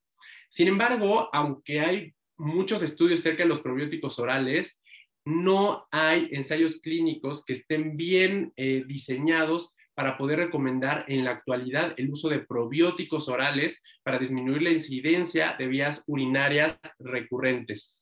[0.48, 4.80] Sin embargo, aunque hay muchos estudios acerca de los probióticos orales,
[5.26, 11.94] no hay ensayos clínicos que estén bien eh, diseñados para poder recomendar en la actualidad
[11.98, 17.96] el uso de probióticos orales para disminuir la incidencia de vías urinarias recurrentes.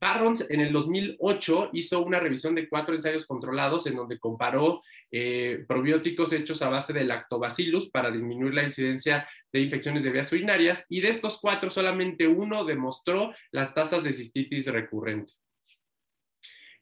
[0.00, 5.64] Barrons en el 2008 hizo una revisión de cuatro ensayos controlados en donde comparó eh,
[5.66, 10.84] probióticos hechos a base de lactobacillus para disminuir la incidencia de infecciones de vías urinarias
[10.90, 15.32] y de estos cuatro solamente uno demostró las tasas de cistitis recurrente.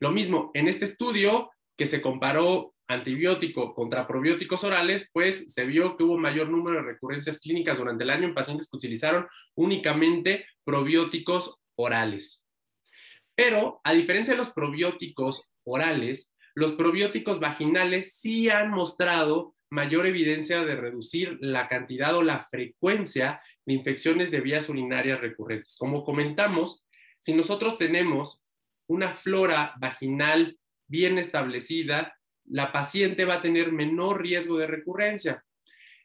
[0.01, 5.97] Lo mismo, en este estudio que se comparó antibiótico contra probióticos orales, pues se vio
[5.97, 10.47] que hubo mayor número de recurrencias clínicas durante el año en pacientes que utilizaron únicamente
[10.65, 12.45] probióticos orales.
[13.35, 20.65] Pero a diferencia de los probióticos orales, los probióticos vaginales sí han mostrado mayor evidencia
[20.65, 25.77] de reducir la cantidad o la frecuencia de infecciones de vías urinarias recurrentes.
[25.79, 26.85] Como comentamos,
[27.19, 28.43] si nosotros tenemos
[28.87, 32.15] una flora vaginal bien establecida,
[32.47, 35.45] la paciente va a tener menor riesgo de recurrencia.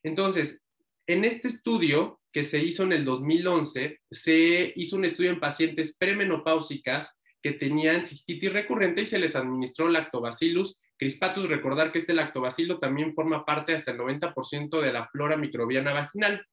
[0.04, 0.62] Entonces,
[1.08, 5.98] en este estudio que se hizo en el 2011, se hizo un estudio en pacientes
[5.98, 11.48] premenopáusicas que tenían cistitis recurrente y se les administró lactobacillus crispatus.
[11.48, 16.46] Recordar que este lactobacilo también forma parte hasta el 90% de la flora microbiana vaginal.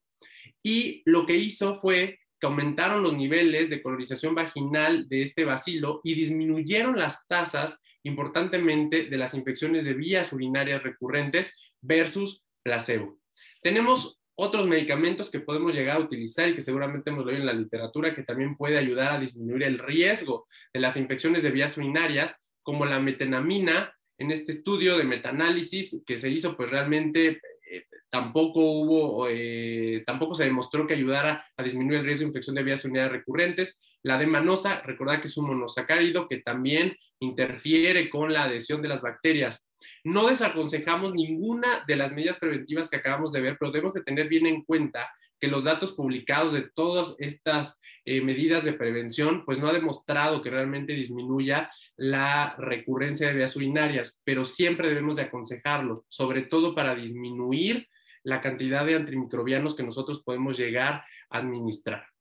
[0.62, 6.00] Y lo que hizo fue que aumentaron los niveles de colonización vaginal de este bacilo
[6.04, 13.18] y disminuyeron las tasas importantemente de las infecciones de vías urinarias recurrentes versus placebo.
[13.62, 17.52] Tenemos otros medicamentos que podemos llegar a utilizar y que seguramente hemos leído en la
[17.52, 22.34] literatura que también puede ayudar a disminuir el riesgo de las infecciones de vías urinarias,
[22.62, 23.92] como la metenamina.
[24.18, 27.40] En este estudio de metaanálisis que se hizo, pues realmente
[27.70, 32.54] eh, tampoco hubo, eh, tampoco se demostró que ayudara a disminuir el riesgo de infección
[32.54, 33.76] de vías urinarias recurrentes.
[34.04, 39.02] La demanosa, recordad que es un monosacárido que también interfiere con la adhesión de las
[39.02, 39.64] bacterias
[40.04, 44.28] no desaconsejamos ninguna de las medidas preventivas que acabamos de ver, pero debemos de tener
[44.28, 49.58] bien en cuenta que los datos publicados de todas estas eh, medidas de prevención, pues
[49.58, 55.22] no ha demostrado que realmente disminuya la recurrencia de vías urinarias, pero siempre debemos de
[55.22, 57.88] aconsejarlo, sobre todo para disminuir
[58.22, 62.13] la cantidad de antimicrobianos que nosotros podemos llegar a administrar.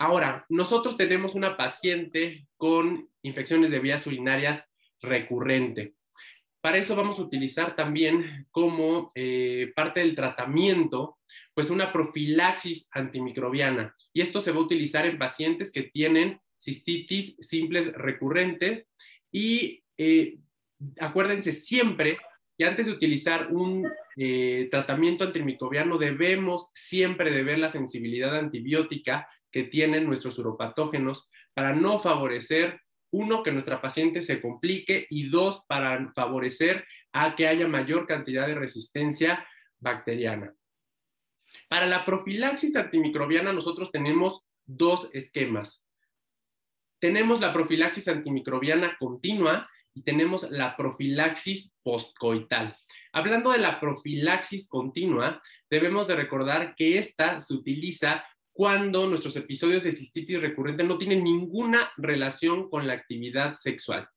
[0.00, 4.66] Ahora, nosotros tenemos una paciente con infecciones de vías urinarias
[5.02, 5.92] recurrente.
[6.62, 11.18] Para eso vamos a utilizar también como eh, parte del tratamiento,
[11.52, 13.94] pues una profilaxis antimicrobiana.
[14.14, 18.86] Y esto se va a utilizar en pacientes que tienen cistitis simples recurrentes.
[19.30, 20.38] Y eh,
[20.98, 22.16] acuérdense siempre
[22.56, 23.86] que antes de utilizar un
[24.16, 31.74] eh, tratamiento antimicrobiano debemos siempre de ver la sensibilidad antibiótica que tienen nuestros uropatógenos para
[31.74, 32.80] no favorecer,
[33.12, 38.46] uno, que nuestra paciente se complique y dos, para favorecer a que haya mayor cantidad
[38.46, 39.46] de resistencia
[39.78, 40.54] bacteriana.
[41.68, 45.86] Para la profilaxis antimicrobiana nosotros tenemos dos esquemas.
[47.00, 52.76] Tenemos la profilaxis antimicrobiana continua y tenemos la profilaxis postcoital.
[53.12, 59.82] Hablando de la profilaxis continua, debemos de recordar que esta se utiliza cuando nuestros episodios
[59.82, 64.08] de cistitis recurrente no tienen ninguna relación con la actividad sexual.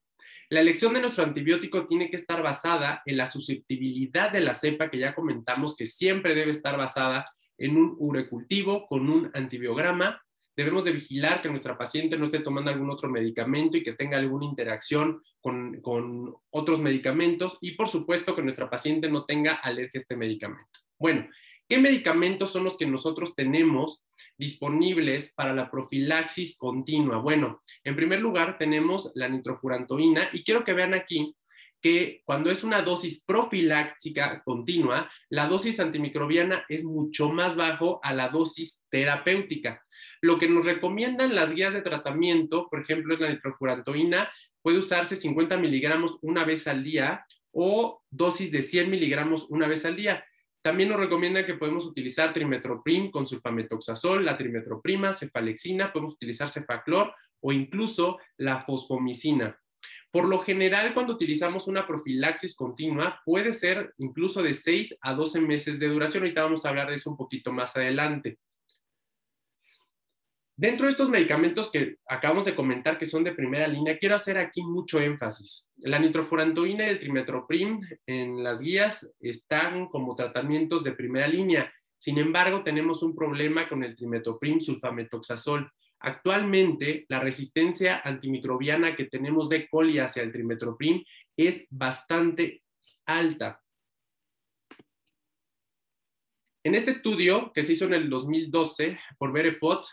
[0.49, 4.89] La elección de nuestro antibiótico tiene que estar basada en la susceptibilidad de la cepa,
[4.89, 7.25] que ya comentamos que siempre debe estar basada
[7.57, 10.21] en un urecultivo con un antibiograma.
[10.55, 14.17] Debemos de vigilar que nuestra paciente no esté tomando algún otro medicamento y que tenga
[14.17, 19.97] alguna interacción con, con otros medicamentos y por supuesto que nuestra paciente no tenga alergia
[19.97, 20.79] a este medicamento.
[20.99, 21.27] Bueno,
[21.67, 24.03] ¿Qué medicamentos son los que nosotros tenemos
[24.37, 27.17] disponibles para la profilaxis continua?
[27.17, 31.35] Bueno, en primer lugar tenemos la nitrofurantoína y quiero que vean aquí
[31.83, 38.13] que cuando es una dosis profiláctica continua, la dosis antimicrobiana es mucho más bajo a
[38.13, 39.83] la dosis terapéutica.
[40.21, 45.17] Lo que nos recomiendan las guías de tratamiento, por ejemplo, es la nitrofurantoína, puede usarse
[45.17, 50.23] 50 miligramos una vez al día o dosis de 100 miligramos una vez al día.
[50.63, 57.13] También nos recomiendan que podemos utilizar trimetoprim con sulfametoxazol, la trimetroprima, cefalexina, podemos utilizar cefaclor
[57.41, 59.59] o incluso la fosfomicina.
[60.09, 65.41] Por lo general, cuando utilizamos una profilaxis continua, puede ser incluso de 6 a 12
[65.41, 66.23] meses de duración.
[66.23, 68.37] Ahorita vamos a hablar de eso un poquito más adelante.
[70.55, 74.37] Dentro de estos medicamentos que acabamos de comentar que son de primera línea, quiero hacer
[74.37, 75.71] aquí mucho énfasis.
[75.77, 81.73] La nitrofurantoína y el trimetoprim en las guías están como tratamientos de primera línea.
[81.97, 85.71] Sin embargo, tenemos un problema con el trimetoprim sulfametoxazol.
[86.01, 91.03] Actualmente, la resistencia antimicrobiana que tenemos de coli hacia el trimetoprim
[91.35, 92.61] es bastante
[93.07, 93.59] alta.
[96.63, 99.83] En este estudio que se hizo en el 2012 por Berepot,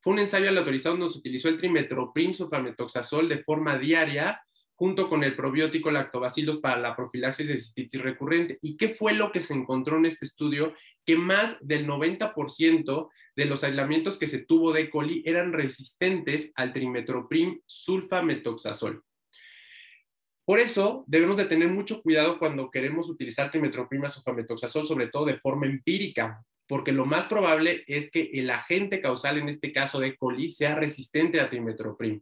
[0.00, 4.40] fue un ensayo aleatorizado donde se utilizó el trimetoprim sulfametoxazol de forma diaria
[4.74, 8.58] junto con el probiótico lactobacillus para la profilaxis de cistitis recurrente.
[8.60, 10.74] ¿Y qué fue lo que se encontró en este estudio?
[11.06, 16.72] Que más del 90% de los aislamientos que se tuvo de coli eran resistentes al
[16.72, 19.04] trimetoprim sulfametoxazol.
[20.44, 25.38] Por eso debemos de tener mucho cuidado cuando queremos utilizar trimetoprim sulfametoxazol, sobre todo de
[25.38, 30.16] forma empírica, porque lo más probable es que el agente causal, en este caso de
[30.16, 32.20] coli, sea resistente a trimetoprim.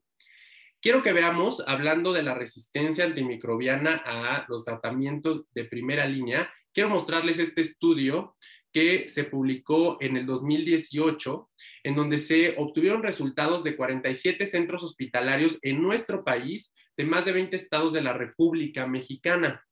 [0.82, 6.88] Quiero que veamos, hablando de la resistencia antimicrobiana a los tratamientos de primera línea, quiero
[6.88, 8.34] mostrarles este estudio
[8.72, 11.50] que se publicó en el 2018,
[11.84, 17.32] en donde se obtuvieron resultados de 47 centros hospitalarios en nuestro país, de más de
[17.32, 19.62] 20 estados de la República Mexicana.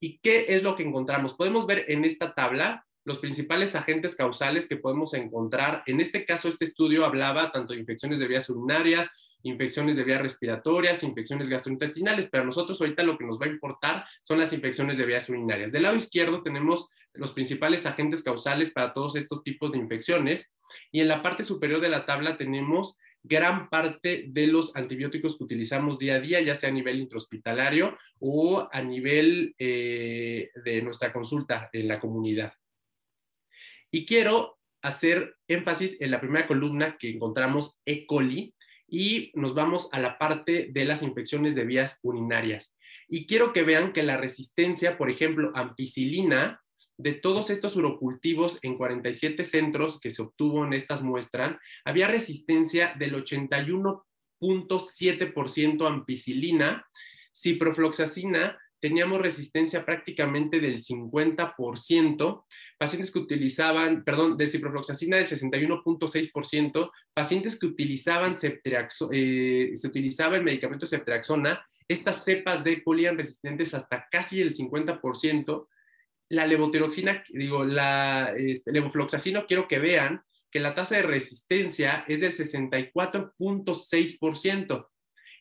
[0.00, 1.34] ¿Y qué es lo que encontramos?
[1.34, 5.84] Podemos ver en esta tabla los principales agentes causales que podemos encontrar.
[5.86, 9.08] En este caso, este estudio hablaba tanto de infecciones de vías urinarias,
[9.44, 13.50] infecciones de vías respiratorias, infecciones gastrointestinales, pero a nosotros ahorita lo que nos va a
[13.50, 15.70] importar son las infecciones de vías urinarias.
[15.70, 20.56] Del lado izquierdo tenemos los principales agentes causales para todos estos tipos de infecciones
[20.90, 25.44] y en la parte superior de la tabla tenemos gran parte de los antibióticos que
[25.44, 31.12] utilizamos día a día, ya sea a nivel intrahospitalario o a nivel eh, de nuestra
[31.12, 32.52] consulta en la comunidad.
[33.90, 38.06] Y quiero hacer énfasis en la primera columna que encontramos E.
[38.06, 38.54] coli
[38.88, 42.72] y nos vamos a la parte de las infecciones de vías urinarias.
[43.08, 46.62] Y quiero que vean que la resistencia, por ejemplo, ampicilina,
[46.98, 52.94] de todos estos urocultivos en 47 centros que se obtuvo en estas muestras, había resistencia
[52.98, 56.86] del 81.7% a ampicilina,
[57.34, 62.44] ciprofloxacina teníamos resistencia prácticamente del 50%,
[62.78, 70.44] pacientes que utilizaban, perdón, de ciprofloxacina del 61.6%, pacientes que utilizaban eh, se utilizaba el
[70.44, 75.66] medicamento ceftriaxona, estas cepas de coli eran resistentes hasta casi el 50%,
[76.28, 82.20] la levotiroxina, digo, la este, levofloxacino, quiero que vean que la tasa de resistencia es
[82.20, 84.88] del 64.6%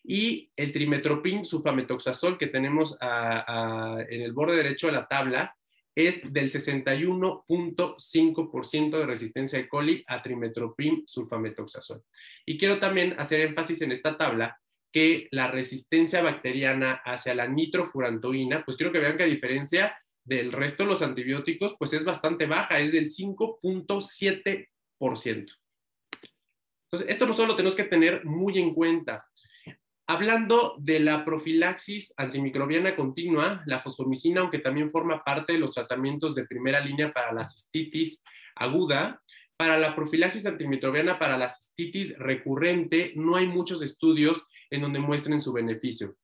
[0.04, 5.56] y el trimetoprim sulfametoxazol que tenemos en el borde derecho de la tabla
[5.96, 12.04] es del 61.5% de resistencia de coli a trimetoprim sulfametoxazol.
[12.46, 14.60] Y quiero también hacer énfasis en esta tabla
[14.92, 20.52] que la resistencia bacteriana hacia la nitrofurantoína, pues quiero que vean que a diferencia del
[20.52, 24.68] resto de los antibióticos, pues es bastante baja, es del 5.7
[25.00, 29.24] Entonces, esto nosotros lo tenemos que tener muy en cuenta.
[30.08, 36.36] Hablando de la profilaxis antimicrobiana continua, la fosfomicina, aunque también forma parte de los tratamientos
[36.36, 38.22] de primera línea para la cistitis
[38.56, 39.22] aguda,
[39.58, 45.42] para la profilaxis antimicrobiana para la cistitis recurrente no hay muchos estudios en donde muestren
[45.42, 46.16] su beneficio.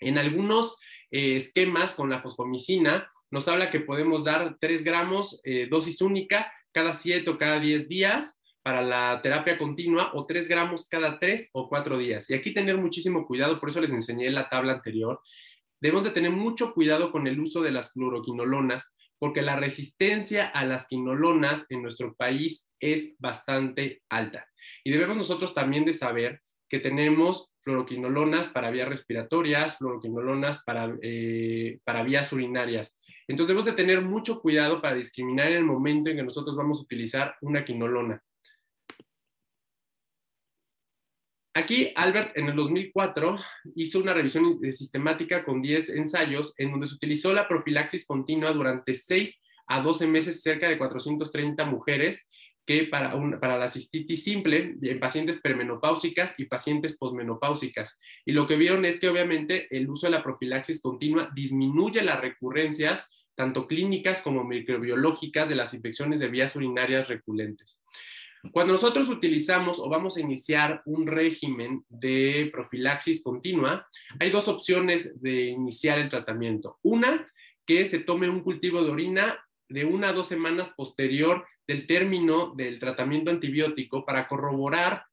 [0.00, 0.78] En algunos
[1.10, 6.52] eh, esquemas con la fosfomicina nos habla que podemos dar 3 gramos eh, dosis única
[6.70, 11.48] cada 7 o cada 10 días para la terapia continua o 3 gramos cada 3
[11.52, 12.30] o 4 días.
[12.30, 15.20] Y aquí tener muchísimo cuidado, por eso les enseñé la tabla anterior.
[15.80, 20.64] Debemos de tener mucho cuidado con el uso de las fluoroquinolonas, porque la resistencia a
[20.64, 24.46] las quinolonas en nuestro país es bastante alta.
[24.84, 31.78] Y debemos nosotros también de saber que tenemos fluoroquinolonas para vías respiratorias, fluoroquinolonas para, eh,
[31.84, 32.98] para vías urinarias.
[33.28, 36.78] Entonces debemos de tener mucho cuidado para discriminar en el momento en que nosotros vamos
[36.78, 38.22] a utilizar una quinolona.
[41.54, 43.36] Aquí Albert en el 2004
[43.74, 48.94] hizo una revisión sistemática con 10 ensayos en donde se utilizó la profilaxis continua durante
[48.94, 52.26] 6 a 12 meses cerca de 430 mujeres
[52.66, 57.98] que para, para la cistitis simple en pacientes premenopáusicas y pacientes posmenopáusicas.
[58.24, 62.20] Y lo que vieron es que obviamente el uso de la profilaxis continua disminuye las
[62.20, 63.04] recurrencias
[63.34, 67.80] tanto clínicas como microbiológicas de las infecciones de vías urinarias recurrentes.
[68.50, 73.86] Cuando nosotros utilizamos o vamos a iniciar un régimen de profilaxis continua,
[74.18, 76.78] hay dos opciones de iniciar el tratamiento.
[76.82, 77.26] Una,
[77.64, 79.38] que se tome un cultivo de orina
[79.72, 85.04] de una a dos semanas posterior del término del tratamiento antibiótico para corroborar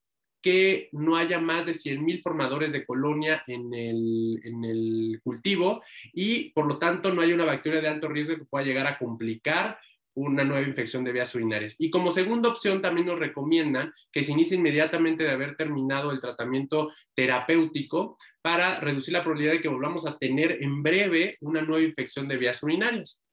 [0.42, 5.82] que no haya más de 100.000 formadores de colonia en el, en el, cultivo
[6.14, 8.98] y por lo tanto no hay una bacteria de alto riesgo que pueda llegar a
[8.98, 9.80] complicar
[10.14, 11.76] una nueva infección de vías urinarias.
[11.78, 16.20] Y como segunda opción también nos recomiendan que se inicie inmediatamente de haber terminado el
[16.20, 21.84] tratamiento terapéutico para reducir la probabilidad de que volvamos a tener en breve una nueva
[21.84, 23.24] infección de vías urinarias.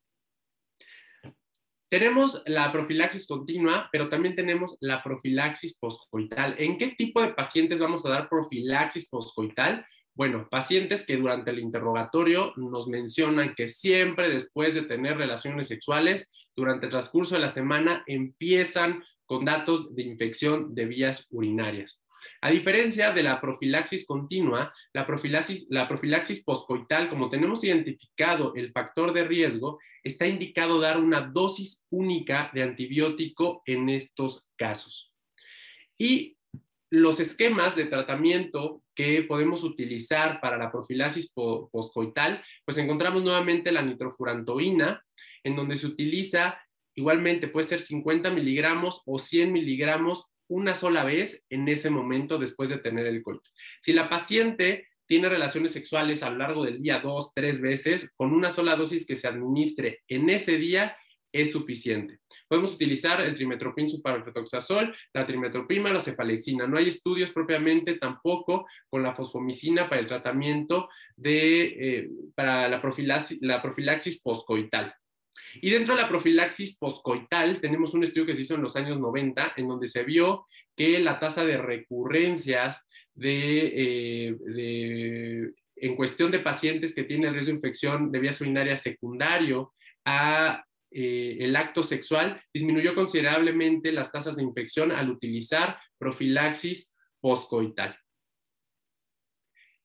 [1.88, 6.56] Tenemos la profilaxis continua, pero también tenemos la profilaxis poscoital.
[6.58, 9.86] ¿En qué tipo de pacientes vamos a dar profilaxis poscoital?
[10.16, 16.48] Bueno, pacientes que durante el interrogatorio nos mencionan que siempre después de tener relaciones sexuales,
[16.56, 22.00] durante el transcurso de la semana, empiezan con datos de infección de vías urinarias.
[22.40, 25.88] A diferencia de la profilaxis continua, la profilaxis, la
[26.44, 32.62] poscoital, como tenemos identificado el factor de riesgo, está indicado dar una dosis única de
[32.62, 35.12] antibiótico en estos casos.
[35.98, 36.36] Y
[36.90, 43.82] los esquemas de tratamiento que podemos utilizar para la profilaxis poscoital, pues encontramos nuevamente la
[43.82, 45.02] nitrofurantoína,
[45.44, 46.58] en donde se utiliza
[46.94, 52.70] igualmente, puede ser 50 miligramos o 100 miligramos una sola vez en ese momento después
[52.70, 53.50] de tener el coito.
[53.80, 58.32] Si la paciente tiene relaciones sexuales a lo largo del día dos, tres veces, con
[58.32, 60.96] una sola dosis que se administre en ese día
[61.32, 62.20] es suficiente.
[62.48, 66.66] Podemos utilizar el trimetoprim superfetoxazol, la trimetoprim, la cefalexina.
[66.66, 72.80] No hay estudios propiamente tampoco con la fosfomicina para el tratamiento de, eh, para la
[72.80, 74.94] profilaxis, la profilaxis poscoital.
[75.54, 78.98] Y dentro de la profilaxis poscoital tenemos un estudio que se hizo en los años
[78.98, 80.44] 90 en donde se vio
[80.76, 82.84] que la tasa de recurrencias
[83.14, 89.72] de, eh, en cuestión de pacientes que tienen riesgo de infección de vías urinarias secundario
[90.04, 97.98] a eh, el acto sexual disminuyó considerablemente las tasas de infección al utilizar profilaxis poscoital.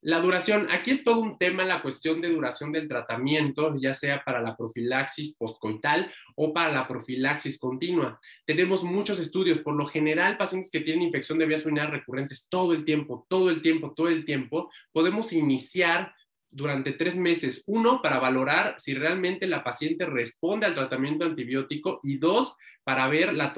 [0.04, 4.24] La duración, aquí es todo un tema la cuestión de duración del tratamiento, ya sea
[4.24, 8.18] para la profilaxis postcoital o para la profilaxis continua.
[8.44, 12.72] Tenemos muchos estudios, por lo general pacientes que tienen infección de vías urinarias recurrentes todo
[12.72, 16.12] el tiempo, todo el tiempo, todo el tiempo, podemos iniciar
[16.50, 17.62] durante tres meses.
[17.68, 23.32] Uno, para valorar si realmente la paciente responde al tratamiento antibiótico y dos, para ver
[23.34, 23.54] la,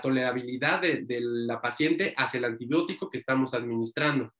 [0.00, 4.32] tolerabilidad de la paciente hacia el antibiótico que estamos administrando.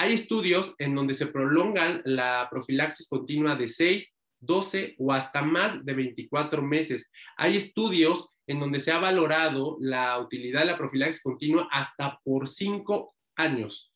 [0.00, 5.84] Hay estudios en donde se prolongan la profilaxis continua de 6, 12 o hasta más
[5.84, 7.10] de 24 meses.
[7.36, 12.48] Hay estudios en donde se ha valorado la utilidad de la profilaxis continua hasta por
[12.48, 13.92] 5 años.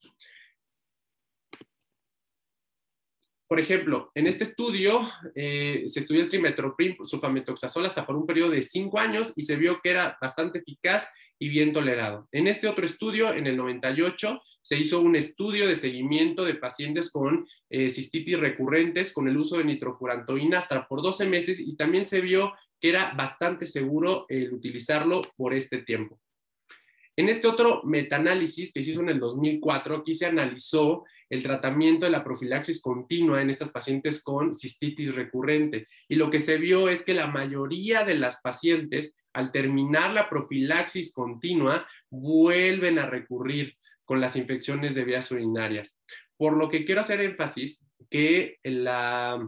[3.48, 8.50] Por ejemplo, en este estudio eh, se estudió el trimetoprim, sulfametoxazol hasta por un periodo
[8.50, 11.08] de 5 años y se vio que era bastante eficaz
[11.44, 12.26] y bien tolerado.
[12.32, 17.12] En este otro estudio, en el 98, se hizo un estudio de seguimiento de pacientes
[17.12, 22.22] con eh, cistitis recurrentes con el uso de nitrofurantoína por 12 meses y también se
[22.22, 26.18] vio que era bastante seguro el utilizarlo por este tiempo.
[27.14, 32.06] En este otro metaanálisis que se hizo en el 2004, aquí se analizó el tratamiento
[32.06, 35.88] de la profilaxis continua en estas pacientes con cistitis recurrente.
[36.08, 40.28] Y lo que se vio es que la mayoría de las pacientes, al terminar la
[40.28, 45.98] profilaxis continua, vuelven a recurrir con las infecciones de vías urinarias.
[46.36, 49.46] Por lo que quiero hacer énfasis que la,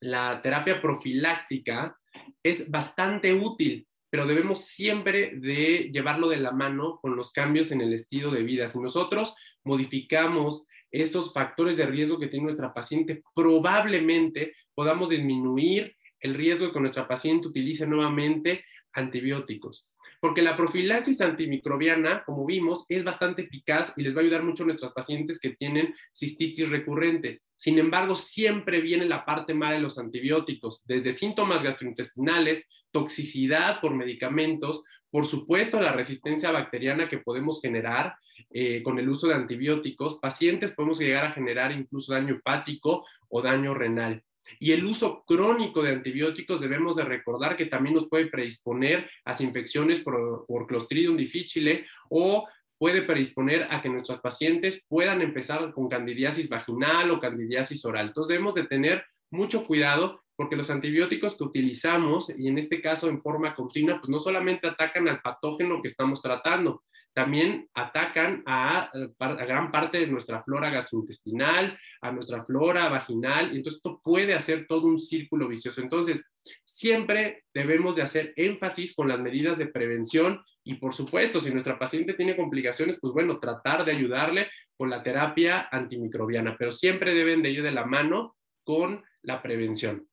[0.00, 1.96] la terapia profiláctica
[2.42, 7.80] es bastante útil pero debemos siempre de llevarlo de la mano con los cambios en
[7.80, 8.68] el estilo de vida.
[8.68, 9.34] Si nosotros
[9.64, 16.72] modificamos esos factores de riesgo que tiene nuestra paciente, probablemente podamos disminuir el riesgo de
[16.72, 18.62] que nuestra paciente utilice nuevamente
[18.94, 19.86] antibióticos
[20.24, 24.62] porque la profilaxis antimicrobiana, como vimos, es bastante eficaz y les va a ayudar mucho
[24.62, 27.42] a nuestras pacientes que tienen cistitis recurrente.
[27.56, 33.94] Sin embargo, siempre viene la parte mala de los antibióticos, desde síntomas gastrointestinales, toxicidad por
[33.94, 38.14] medicamentos, por supuesto la resistencia bacteriana que podemos generar
[38.50, 40.20] eh, con el uso de antibióticos.
[40.20, 44.24] Pacientes podemos llegar a generar incluso daño hepático o daño renal.
[44.58, 49.42] Y el uso crónico de antibióticos debemos de recordar que también nos puede predisponer a
[49.42, 52.46] infecciones por, por Clostridium difficile o
[52.78, 58.08] puede predisponer a que nuestros pacientes puedan empezar con candidiasis vaginal o candidiasis oral.
[58.08, 63.08] Entonces debemos de tener mucho cuidado porque los antibióticos que utilizamos, y en este caso
[63.08, 66.82] en forma continua, pues no solamente atacan al patógeno que estamos tratando,
[67.14, 73.78] también atacan a, gran parte de nuestra flora gastrointestinal, a nuestra flora vaginal, y entonces
[73.78, 75.80] esto puede hacer todo un círculo vicioso.
[75.80, 76.28] Entonces,
[76.64, 81.78] siempre debemos de hacer énfasis con las medidas de prevención y por supuesto, si nuestra
[81.78, 87.42] paciente tiene complicaciones, pues bueno, tratar de ayudarle con la terapia antimicrobiana, pero siempre deben
[87.42, 90.08] de ir de la mano con la prevención.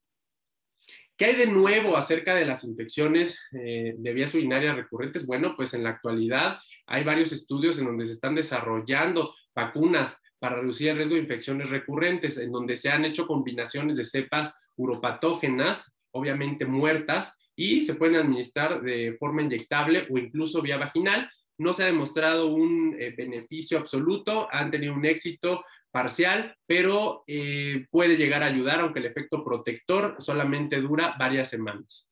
[1.22, 5.28] ¿Qué hay de nuevo acerca de las infecciones eh, de vías urinarias recurrentes?
[5.28, 6.58] Bueno, pues en la actualidad
[6.88, 11.70] hay varios estudios en donde se están desarrollando vacunas para reducir el riesgo de infecciones
[11.70, 18.16] recurrentes, en donde se han hecho combinaciones de cepas uropatógenas, obviamente muertas, y se pueden
[18.16, 21.30] administrar de forma inyectable o incluso vía vaginal.
[21.60, 27.86] No se ha demostrado un eh, beneficio absoluto, han tenido un éxito parcial, pero eh,
[27.92, 32.10] puede llegar a ayudar, aunque el efecto protector solamente dura varias semanas.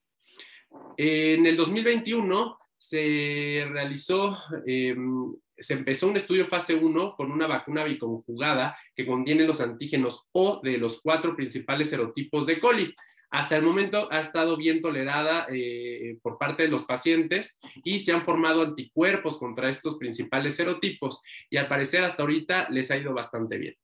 [0.97, 7.84] En el 2021 se realizó, em, se empezó un estudio fase 1 con una vacuna
[7.84, 12.95] biconjugada que contiene los antígenos O de los cuatro principales serotipos de coli
[13.30, 18.11] hasta el momento ha estado bien tolerada eh, por parte de los pacientes y se
[18.11, 23.13] han formado anticuerpos contra estos principales serotipos y al parecer hasta ahorita les ha ido
[23.13, 23.75] bastante bien.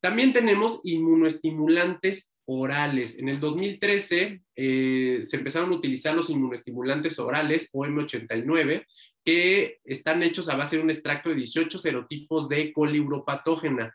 [0.00, 3.18] También tenemos inmunoestimulantes orales.
[3.18, 8.84] En el 2013 eh, se empezaron a utilizar los inmunoestimulantes orales o M89
[9.24, 13.94] que están hechos a base de un extracto de 18 serotipos de coliuropatógena.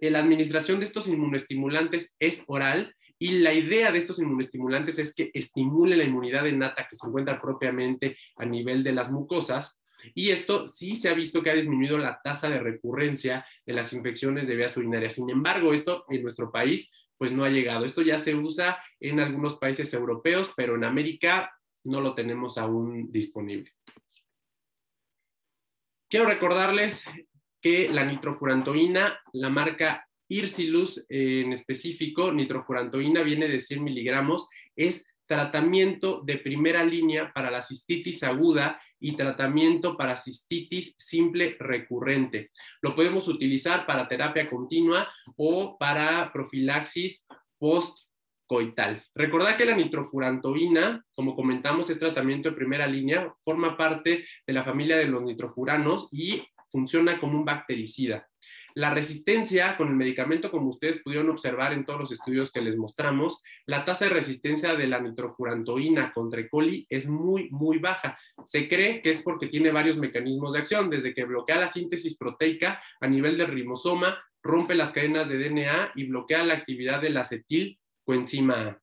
[0.00, 5.30] La administración de estos inmunoestimulantes es oral y la idea de estos inmunoestimulantes es que
[5.32, 9.78] estimule la inmunidad innata que se encuentra propiamente a nivel de las mucosas.
[10.14, 13.92] Y esto sí se ha visto que ha disminuido la tasa de recurrencia de las
[13.92, 15.14] infecciones de vías urinarias.
[15.14, 17.84] Sin embargo, esto en nuestro país pues no ha llegado.
[17.86, 21.50] Esto ya se usa en algunos países europeos, pero en América
[21.84, 23.72] no lo tenemos aún disponible.
[26.08, 27.04] Quiero recordarles
[27.60, 36.22] que la nitrofurantoína, la marca Irsilus en específico, nitrofurantoína, viene de 100 miligramos, es tratamiento
[36.24, 42.50] de primera línea para la cistitis aguda y tratamiento para cistitis simple recurrente.
[42.80, 47.26] Lo podemos utilizar para terapia continua o para profilaxis
[47.58, 49.02] postcoital.
[49.14, 54.64] Recordad que la nitrofurantoína, como comentamos, es tratamiento de primera línea, forma parte de la
[54.64, 58.28] familia de los nitrofuranos y funciona como un bactericida.
[58.76, 62.76] La resistencia con el medicamento, como ustedes pudieron observar en todos los estudios que les
[62.76, 66.48] mostramos, la tasa de resistencia de la nitrofurantoína contra E.
[66.50, 68.18] coli es muy, muy baja.
[68.44, 72.18] Se cree que es porque tiene varios mecanismos de acción, desde que bloquea la síntesis
[72.18, 77.16] proteica a nivel del ribosoma, rompe las cadenas de DNA y bloquea la actividad del
[77.16, 78.82] acetil coenzima A.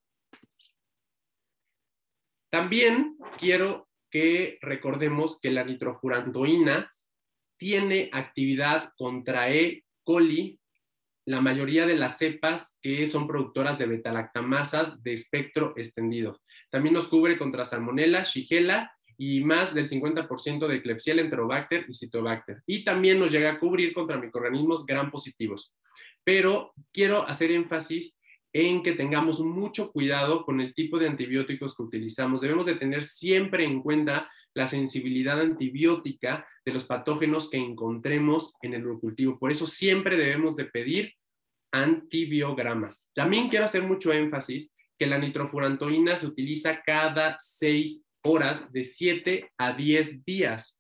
[2.50, 6.90] También quiero que recordemos que la nitrofurantoína
[7.58, 9.83] tiene actividad contra E.
[10.04, 10.60] coli,
[11.26, 16.42] la mayoría de las cepas que son productoras de betalactamasas de espectro extendido.
[16.70, 22.62] También nos cubre contra Salmonella, Shigella y más del 50% de Klebsiella, Enterobacter y Citobacter.
[22.66, 25.74] Y también nos llega a cubrir contra microorganismos gram positivos.
[26.24, 28.18] Pero quiero hacer énfasis
[28.54, 32.40] en que tengamos mucho cuidado con el tipo de antibióticos que utilizamos.
[32.40, 38.76] Debemos de tener siempre en cuenta la sensibilidad antibiótica de los patógenos que encontremos en
[38.76, 39.40] el cultivo.
[39.40, 41.14] Por eso siempre debemos de pedir
[41.72, 42.96] antibiograma.
[43.16, 49.52] También quiero hacer mucho énfasis que la nitrofurantoína se utiliza cada seis horas de 7
[49.58, 50.80] a 10 días.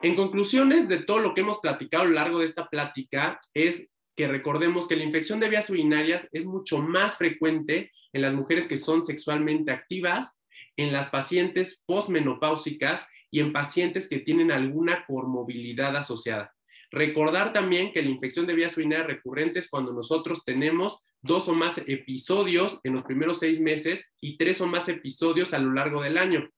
[0.00, 3.90] En conclusiones de todo lo que hemos platicado a lo largo de esta plática es
[4.18, 8.66] que recordemos que la infección de vías urinarias es mucho más frecuente en las mujeres
[8.66, 10.36] que son sexualmente activas,
[10.76, 16.52] en las pacientes postmenopáusicas y en pacientes que tienen alguna comorbilidad asociada.
[16.90, 21.54] Recordar también que la infección de vías urinarias recurrente es cuando nosotros tenemos dos o
[21.54, 26.02] más episodios en los primeros seis meses y tres o más episodios a lo largo
[26.02, 26.50] del año.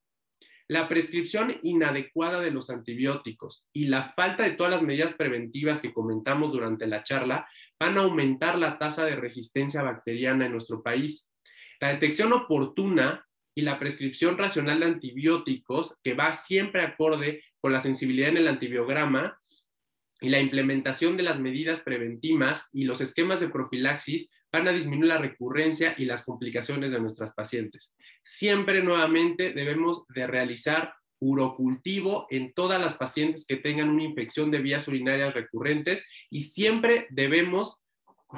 [0.71, 5.93] La prescripción inadecuada de los antibióticos y la falta de todas las medidas preventivas que
[5.93, 7.49] comentamos durante la charla
[7.81, 11.29] van a aumentar la tasa de resistencia bacteriana en nuestro país.
[11.81, 17.81] La detección oportuna y la prescripción racional de antibióticos, que va siempre acorde con la
[17.81, 19.41] sensibilidad en el antibiograma,
[20.21, 25.09] y la implementación de las medidas preventivas y los esquemas de profilaxis van a disminuir
[25.09, 27.92] la recurrencia y las complicaciones de nuestras pacientes.
[28.22, 34.61] Siempre nuevamente debemos de realizar urocultivo en todas las pacientes que tengan una infección de
[34.61, 37.76] vías urinarias recurrentes y siempre debemos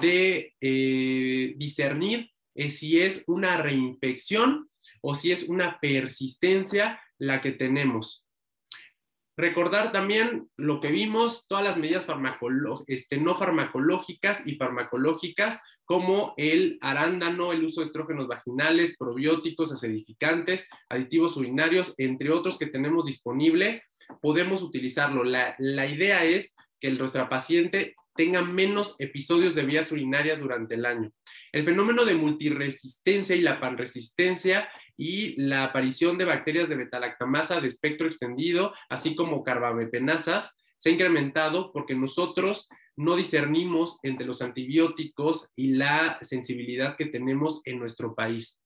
[0.00, 4.66] de eh, discernir eh, si es una reinfección
[5.00, 8.21] o si es una persistencia la que tenemos.
[9.36, 12.06] Recordar también lo que vimos, todas las medidas
[12.86, 20.68] este, no farmacológicas y farmacológicas, como el arándano, el uso de estrógenos vaginales, probióticos, acidificantes,
[20.90, 23.82] aditivos urinarios, entre otros que tenemos disponible,
[24.20, 25.24] podemos utilizarlo.
[25.24, 30.84] La, la idea es que nuestra paciente tenga menos episodios de vías urinarias durante el
[30.84, 31.10] año.
[31.52, 37.68] El fenómeno de multiresistencia y la panresistencia y la aparición de bacterias de betalactamasa de
[37.68, 45.50] espectro extendido, así como carbapepenasas, se ha incrementado porque nosotros no discernimos entre los antibióticos
[45.54, 48.58] y la sensibilidad que tenemos en nuestro país.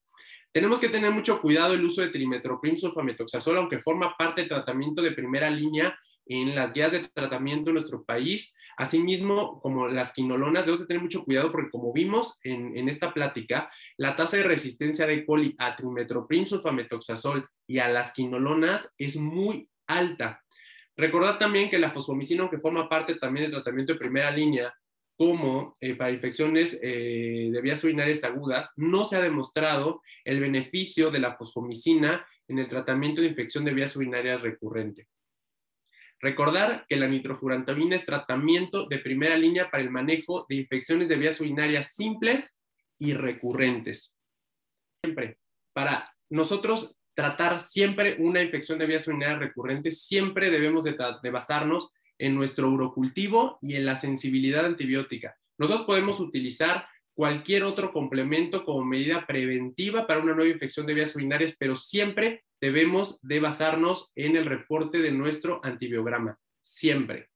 [0.52, 5.02] Tenemos que tener mucho cuidado el uso de trimetoprim sulfametoxazol, aunque forma parte del tratamiento
[5.02, 8.54] de primera línea en las guías de tratamiento en nuestro país.
[8.76, 14.16] Asimismo, como las quinolonas, debemos tener mucho cuidado porque como vimos en, esta plática, la
[14.16, 20.42] tasa de resistencia de coli a trimetoprim sulfametoxazol y a las quinolonas es muy alta.
[20.96, 24.74] Recordar también que la fosfomicina, aunque forma parte también del tratamiento de primera línea,
[25.16, 31.10] como eh, para infecciones eh, de vías urinarias agudas, no se ha demostrado el beneficio
[31.10, 35.08] de la fosfomicina en el tratamiento de infección de vías urinarias recurrente.
[36.26, 41.14] Recordar que la nitrofurantoína es tratamiento de primera línea para el manejo de infecciones de
[41.14, 42.58] vías urinarias simples
[42.98, 44.18] y recurrentes.
[45.04, 45.38] Siempre,
[45.72, 52.34] para nosotros tratar siempre una infección de vías urinarias recurrentes, siempre debemos de, basarnos en
[52.34, 55.38] nuestro urocultivo y en la sensibilidad antibiótica.
[55.58, 61.16] Nosotros podemos utilizar cualquier otro complemento como medida preventiva para una nueva infección de vías
[61.16, 67.30] urinarias, pero siempre debemos de basarnos en el reporte de nuestro antibiograma, siempre.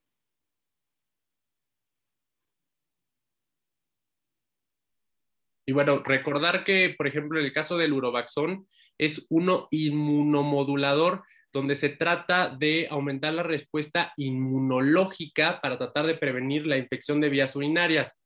[5.67, 8.69] Y bueno, recordar que, por ejemplo, en el caso del urovaxón,
[8.99, 11.23] es uno inmunomodulador
[11.53, 17.31] donde se trata de aumentar la respuesta inmunológica para tratar de prevenir la infección de
[17.31, 18.21] vías urinarias.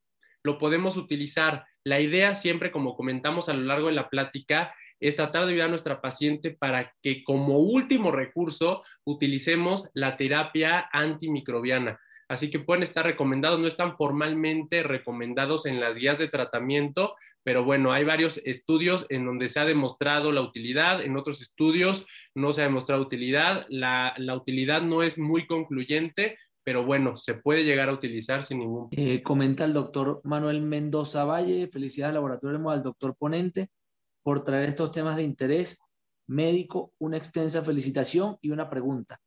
[0.45, 1.65] Lo podemos utilizar.
[1.83, 5.67] La idea siempre, como comentamos a lo largo de la plática, es tratar de ayudar
[5.67, 11.99] a nuestra paciente para que como último recurso utilicemos la terapia antimicrobiana.
[12.27, 17.63] Así que pueden estar recomendados, no están formalmente recomendados en las guías de tratamiento, pero
[17.63, 22.53] bueno, hay varios estudios en donde se ha demostrado la utilidad, en otros estudios no
[22.53, 23.65] se ha demostrado utilidad.
[23.69, 28.89] La, utilidad no es muy concluyente, pero bueno, se puede llegar a utilizar sin ningún
[28.91, 33.69] eh, comenta el doctor Manuel Mendoza Valle, felicidades al laboratorio al doctor ponente
[34.23, 35.79] por traer estos temas de interés
[36.27, 39.19] médico, una extensa felicitación y una pregunta.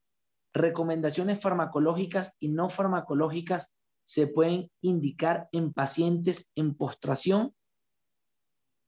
[0.53, 3.73] ¿Recomendaciones farmacológicas y no farmacológicas
[4.03, 7.55] se pueden indicar en pacientes en postración?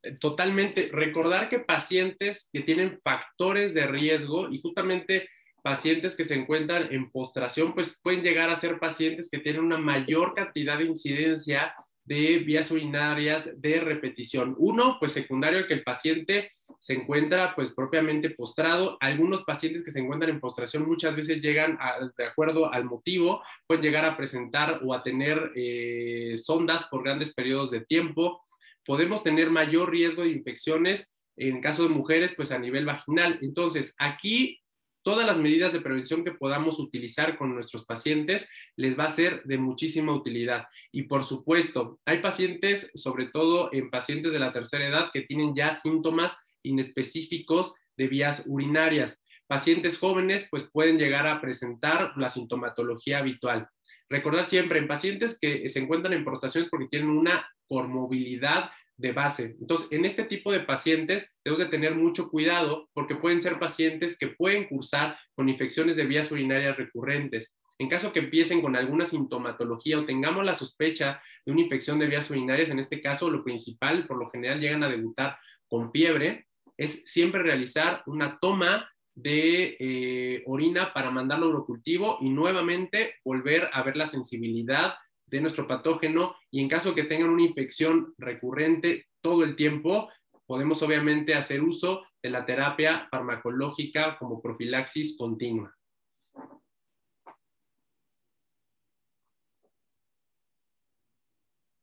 [0.03, 0.91] Eh, totalmente.
[0.93, 5.29] Recordar que pacientes que tienen factores de riesgo y justamente
[5.63, 9.79] pacientes que se encuentran en postración, pues pueden llegar a ser pacientes que tienen una
[9.79, 14.57] mayor cantidad de incidencia de vías urinarias de repetición.
[14.59, 18.97] Uno, pues secundario, que el paciente se encuentra pues propiamente postrado.
[19.01, 21.79] Algunos pacientes que se encuentran en postración muchas veces llegan,
[22.17, 27.33] de acuerdo al motivo, pueden llegar a presentar o a tener eh, sondas por grandes
[27.35, 28.43] periodos de tiempo.
[28.85, 33.39] podemos tener mayor riesgo de infecciones en caso de mujeres, pues a nivel vaginal.
[33.41, 34.60] Entonces, aquí
[35.03, 39.43] todas las medidas de prevención que podamos utilizar con nuestros pacientes les va a ser
[39.45, 40.65] de muchísima utilidad.
[40.93, 45.55] Y por supuesto, hay pacientes, sobre todo en pacientes de la tercera edad, que tienen
[45.55, 49.21] ya síntomas inespecíficos de vías urinarias.
[49.47, 53.69] Pacientes jóvenes, pues pueden llegar a presentar la sintomatología habitual.
[54.09, 58.71] Recordar siempre en pacientes que se encuentran en prostaciones porque tienen una comorbilidad
[59.01, 59.57] de base.
[59.59, 64.17] Entonces, en este tipo de pacientes debemos de tener mucho cuidado porque pueden ser pacientes
[64.17, 67.51] que pueden cursar con infecciones de vías urinarias recurrentes.
[67.79, 72.09] En caso que empiecen con alguna sintomatología o tengamos la sospecha de una infección de
[72.09, 76.47] vías urinarias, en este caso lo principal, por lo general llegan a debutar con fiebre,
[76.77, 83.71] es siempre realizar una toma de eh, orina para mandarlo a urocultivo y nuevamente volver
[83.73, 84.95] a ver la sensibilidad
[85.31, 90.09] de nuestro patógeno y en caso que tengan una infección recurrente todo el tiempo,
[90.47, 95.73] podemos obviamente hacer uso de la terapia farmacológica como profilaxis continua.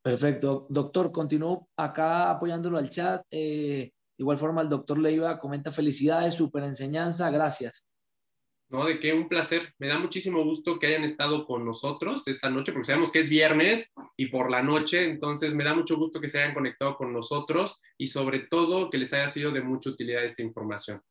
[0.07, 0.67] Perfecto.
[0.69, 3.25] Doctor, continúo acá apoyándolo al chat.
[3.29, 7.85] Eh, igual forma, el doctor Leiva comenta felicidades, super enseñanza, gracias.
[8.69, 8.85] ¿No?
[8.85, 12.71] De que un placer, me da muchísimo gusto que hayan estado con nosotros esta noche,
[12.71, 16.27] porque sabemos que es viernes y por la noche, entonces me da mucho gusto que
[16.27, 20.23] se hayan conectado con nosotros y sobre todo que les haya sido de mucha utilidad
[20.23, 21.01] esta información.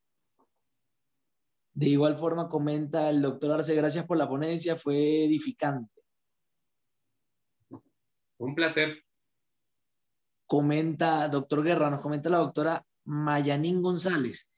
[1.73, 6.03] De igual forma, comenta el doctor Arce, gracias por la ponencia, fue edificante.
[8.39, 9.03] Un placer.
[10.47, 14.53] Comenta, doctor Guerra, nos comenta la doctora Mayanín González.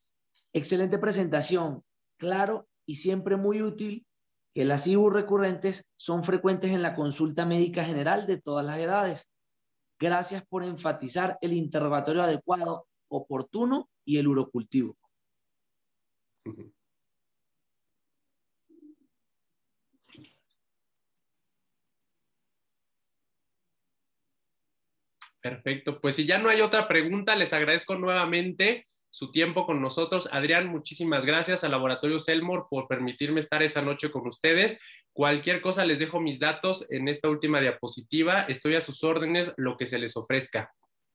[0.53, 1.83] Excelente presentación,
[2.19, 4.07] claro y siempre muy útil
[4.55, 9.31] que las IBU recurrentes son frecuentes en la consulta médica general de todas las edades.
[10.01, 14.97] Gracias por enfatizar el interrogatorio adecuado, oportuno y el urocultivo.
[25.43, 30.29] Perfecto, pues si ya no hay otra pregunta, les agradezco nuevamente su tiempo con nosotros.
[30.33, 34.79] Adrián, muchísimas gracias al Laboratorio Selmor por permitirme estar esa noche con ustedes.
[35.13, 38.43] Cualquier cosa les dejo mis datos en esta última diapositiva.
[38.43, 40.73] Estoy a sus órdenes, lo que se les ofrezca.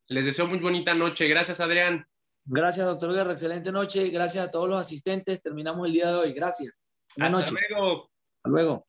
[0.07, 1.27] Les deseo muy bonita noche.
[1.27, 2.05] Gracias, Adrián.
[2.45, 3.33] Gracias, doctor Guerra.
[3.33, 4.09] Excelente noche.
[4.09, 5.41] Gracias a todos los asistentes.
[5.41, 6.33] Terminamos el día de hoy.
[6.33, 6.73] Gracias.
[7.17, 8.09] Hasta luego.
[8.37, 8.87] Hasta luego.